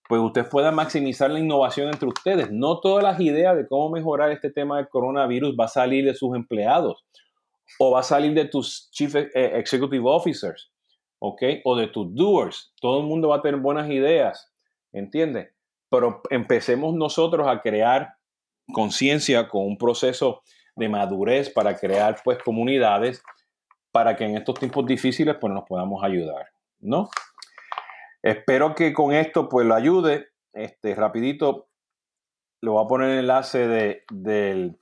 pues 0.09 0.23
ustedes 0.23 0.49
puedan 0.49 0.75
maximizar 0.75 1.31
la 1.31 1.39
innovación 1.39 1.89
entre 1.89 2.09
ustedes. 2.09 2.51
No 2.51 2.81
todas 2.81 3.05
las 3.05 3.21
ideas 3.21 3.57
de 3.59 3.69
cómo 3.69 3.91
mejorar 3.91 4.33
este 4.33 4.51
tema 4.51 4.79
del 4.79 4.89
coronavirus 4.89 5.55
va 5.55 5.67
a 5.67 5.69
salir 5.69 6.07
de 6.07 6.15
sus 6.15 6.35
empleados 6.35 7.05
o 7.79 7.91
va 7.91 8.01
a 8.01 8.05
salir 8.05 8.33
de 8.33 8.47
tus 8.47 8.91
Chief 8.91 9.15
eh, 9.15 9.29
Executive 9.35 10.03
Officers, 10.07 10.73
¿ok? 11.19 11.43
O 11.65 11.77
de 11.77 11.89
tus 11.89 12.15
doers. 12.15 12.73
Todo 12.81 13.01
el 13.01 13.07
mundo 13.07 13.29
va 13.29 13.37
a 13.37 13.43
tener 13.43 13.61
buenas 13.61 13.91
ideas, 13.91 14.51
¿entiendes? 14.91 15.51
Pero 15.91 16.23
empecemos 16.31 16.95
nosotros 16.95 17.47
a 17.49 17.61
crear 17.61 18.15
conciencia 18.73 19.49
con 19.49 19.67
un 19.67 19.77
proceso 19.77 20.43
de 20.77 20.89
madurez 20.89 21.51
para 21.51 21.77
crear 21.77 22.21
pues 22.25 22.39
comunidades 22.43 23.23
para 23.93 24.17
que 24.17 24.25
en 24.25 24.37
estos 24.37 24.59
tiempos 24.59 24.87
difíciles 24.87 25.37
pues 25.41 25.53
nos 25.53 25.65
podamos 25.65 26.03
ayudar, 26.05 26.47
¿no? 26.79 27.11
Espero 28.23 28.75
que 28.75 28.93
con 28.93 29.13
esto 29.13 29.49
pues 29.49 29.67
lo 29.67 29.75
ayude. 29.75 30.29
Este, 30.53 30.95
rapidito, 30.95 31.69
le 32.61 32.71
voy 32.71 32.85
a 32.85 32.89
poner 32.89 33.11
el 33.11 33.19
enlace 33.21 33.67
de, 33.67 34.05
del, 34.11 34.79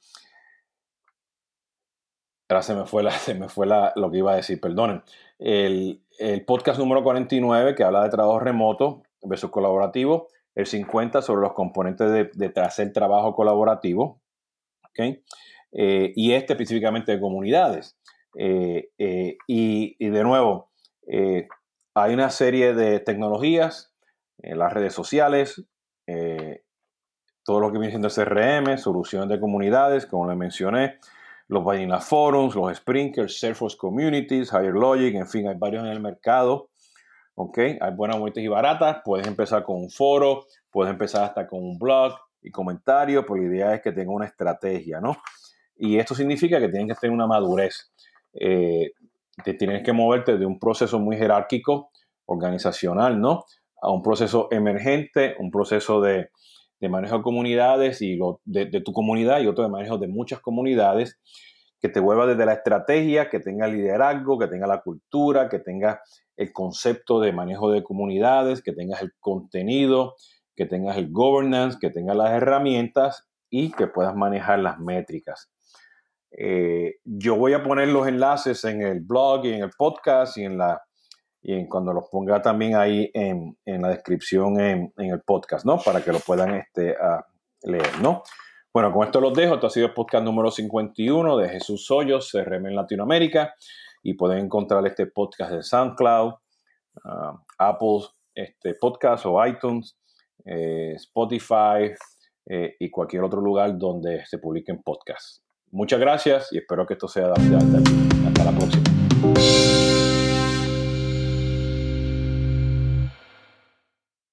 Ahora 2.50 2.62
se 2.62 2.74
me 2.74 2.86
fue, 2.86 3.02
la, 3.02 3.10
se 3.18 3.34
me 3.34 3.48
fue 3.48 3.66
la, 3.66 3.92
lo 3.96 4.10
que 4.10 4.18
iba 4.18 4.32
a 4.32 4.36
decir, 4.36 4.60
perdonen. 4.60 5.02
El, 5.38 6.02
el, 6.18 6.44
podcast 6.44 6.78
número 6.78 7.02
49 7.02 7.74
que 7.74 7.84
habla 7.84 8.02
de 8.02 8.10
trabajo 8.10 8.40
remoto 8.40 9.02
versus 9.22 9.50
colaborativo, 9.50 10.28
el 10.58 10.66
50 10.66 11.22
sobre 11.22 11.42
los 11.42 11.52
componentes 11.52 12.10
de, 12.10 12.30
de 12.34 12.60
hacer 12.60 12.92
trabajo 12.92 13.32
colaborativo, 13.32 14.20
¿okay? 14.90 15.22
Eh, 15.70 16.12
y 16.16 16.32
este 16.32 16.54
específicamente 16.54 17.12
de 17.12 17.20
comunidades. 17.20 17.96
Eh, 18.36 18.88
eh, 18.98 19.36
y, 19.46 20.10
de 20.10 20.22
nuevo, 20.24 20.72
hay 21.94 22.12
una 22.12 22.30
serie 22.30 22.74
de 22.74 22.98
tecnologías, 22.98 23.94
las 24.38 24.72
redes 24.72 24.94
sociales, 24.94 25.64
todo 27.44 27.60
lo 27.60 27.70
que 27.70 27.78
viene 27.78 27.90
siendo 27.90 28.08
CRM, 28.08 28.78
soluciones 28.78 29.28
de 29.28 29.38
comunidades, 29.38 30.06
como 30.06 30.28
le 30.28 30.34
mencioné, 30.34 30.98
los 31.46 31.64
Vanilla 31.64 32.00
Forums, 32.00 32.56
los 32.56 32.76
Sprinklers, 32.76 33.38
Salesforce 33.38 33.76
Communities, 33.76 34.52
Higher 34.52 34.74
Logic, 34.74 35.14
en 35.14 35.28
fin, 35.28 35.46
hay 35.46 35.56
varios 35.56 35.84
en 35.84 35.90
el 35.90 36.00
mercado. 36.00 36.68
¿Ok? 37.38 37.58
Hay 37.80 37.94
buenas, 37.94 38.18
bonitas 38.18 38.42
y 38.42 38.48
baratas. 38.48 38.98
Puedes 39.04 39.26
empezar 39.26 39.62
con 39.62 39.76
un 39.76 39.90
foro, 39.90 40.44
puedes 40.72 40.92
empezar 40.92 41.22
hasta 41.22 41.46
con 41.46 41.60
un 41.62 41.78
blog 41.78 42.12
y 42.42 42.50
comentarios, 42.50 43.24
pues 43.26 43.40
la 43.40 43.48
idea 43.48 43.74
es 43.74 43.80
que 43.80 43.92
tenga 43.92 44.12
una 44.12 44.26
estrategia, 44.26 45.00
¿no? 45.00 45.16
Y 45.76 45.98
esto 45.98 46.14
significa 46.16 46.58
que 46.58 46.68
tienes 46.68 46.88
que 46.88 47.00
tener 47.00 47.14
una 47.14 47.28
madurez. 47.28 47.92
Eh, 48.34 48.90
te 49.44 49.54
tienes 49.54 49.84
que 49.84 49.92
moverte 49.92 50.36
de 50.36 50.46
un 50.46 50.58
proceso 50.58 50.98
muy 50.98 51.16
jerárquico, 51.16 51.90
organizacional, 52.26 53.20
¿no? 53.20 53.44
A 53.80 53.90
un 53.92 54.02
proceso 54.02 54.48
emergente, 54.50 55.36
un 55.38 55.52
proceso 55.52 56.00
de, 56.00 56.30
de 56.80 56.88
manejo 56.88 57.18
de 57.18 57.22
comunidades 57.22 58.02
y 58.02 58.16
lo, 58.16 58.40
de, 58.44 58.66
tu 58.80 58.92
comunidad 58.92 59.40
y 59.40 59.46
otro 59.46 59.62
de 59.62 59.70
manejo 59.70 59.96
de 59.98 60.08
muchas 60.08 60.40
comunidades, 60.40 61.20
que 61.80 61.88
te 61.88 62.00
vuelva 62.00 62.26
desde 62.26 62.46
la 62.46 62.54
estrategia, 62.54 63.28
que 63.28 63.40
tenga 63.40 63.66
liderazgo, 63.66 64.38
que 64.38 64.48
tenga 64.48 64.66
la 64.66 64.82
cultura, 64.82 65.48
que 65.48 65.58
tenga 65.58 66.00
el 66.36 66.52
concepto 66.52 67.20
de 67.20 67.32
manejo 67.32 67.70
de 67.70 67.82
comunidades, 67.82 68.62
que 68.62 68.72
tengas 68.72 69.02
el 69.02 69.12
contenido, 69.20 70.14
que 70.56 70.66
tengas 70.66 70.96
el 70.96 71.10
governance, 71.10 71.78
que 71.80 71.90
tengas 71.90 72.16
las 72.16 72.32
herramientas 72.32 73.28
y 73.48 73.70
que 73.72 73.86
puedas 73.86 74.14
manejar 74.14 74.58
las 74.58 74.78
métricas. 74.78 75.50
Eh, 76.30 76.96
yo 77.04 77.36
voy 77.36 77.54
a 77.54 77.62
poner 77.62 77.88
los 77.88 78.06
enlaces 78.06 78.64
en 78.64 78.82
el 78.82 79.00
blog 79.00 79.46
y 79.46 79.54
en 79.54 79.62
el 79.62 79.70
podcast 79.76 80.36
y 80.36 80.44
en 80.44 80.58
la 80.58 80.82
y 81.40 81.66
cuando 81.68 81.92
los 81.92 82.08
ponga 82.10 82.42
también 82.42 82.74
ahí 82.74 83.10
en, 83.14 83.56
la 83.64 83.88
descripción 83.88 84.60
en, 84.60 84.92
el 84.96 85.20
podcast, 85.22 85.64
¿no? 85.64 85.78
Para 85.78 86.02
que 86.02 86.12
lo 86.12 86.18
puedan 86.18 86.54
este, 86.56 86.96
leer, 87.62 88.00
¿no? 88.02 88.22
Bueno, 88.72 88.92
con 88.92 89.06
esto 89.06 89.20
los 89.20 89.34
dejo. 89.34 89.54
Esto 89.54 89.66
ha 89.66 89.70
sido 89.70 89.86
el 89.86 89.94
podcast 89.94 90.24
número 90.24 90.50
51 90.50 91.36
de 91.36 91.48
Jesús 91.48 91.90
Hoyos, 91.90 92.30
CRM 92.30 92.66
en 92.66 92.76
Latinoamérica. 92.76 93.54
Y 94.02 94.14
pueden 94.14 94.44
encontrar 94.44 94.86
este 94.86 95.06
podcast 95.06 95.52
en 95.52 95.62
SoundCloud, 95.62 96.34
ah, 97.04 97.42
Apple 97.58 98.00
este, 98.34 98.74
Podcast 98.74 99.26
o 99.26 99.44
iTunes, 99.44 99.98
eh, 100.44 100.92
Spotify 100.94 101.92
eh, 102.46 102.76
y 102.78 102.90
cualquier 102.90 103.24
otro 103.24 103.40
lugar 103.40 103.76
donde 103.76 104.24
se 104.26 104.38
publiquen 104.38 104.82
podcasts. 104.82 105.42
Muchas 105.70 106.00
gracias 106.00 106.52
y 106.52 106.58
espero 106.58 106.86
que 106.86 106.94
esto 106.94 107.08
sea 107.08 107.28
de 107.28 107.56
Hasta 108.26 108.44
la 108.44 108.52
próxima. 108.56 109.77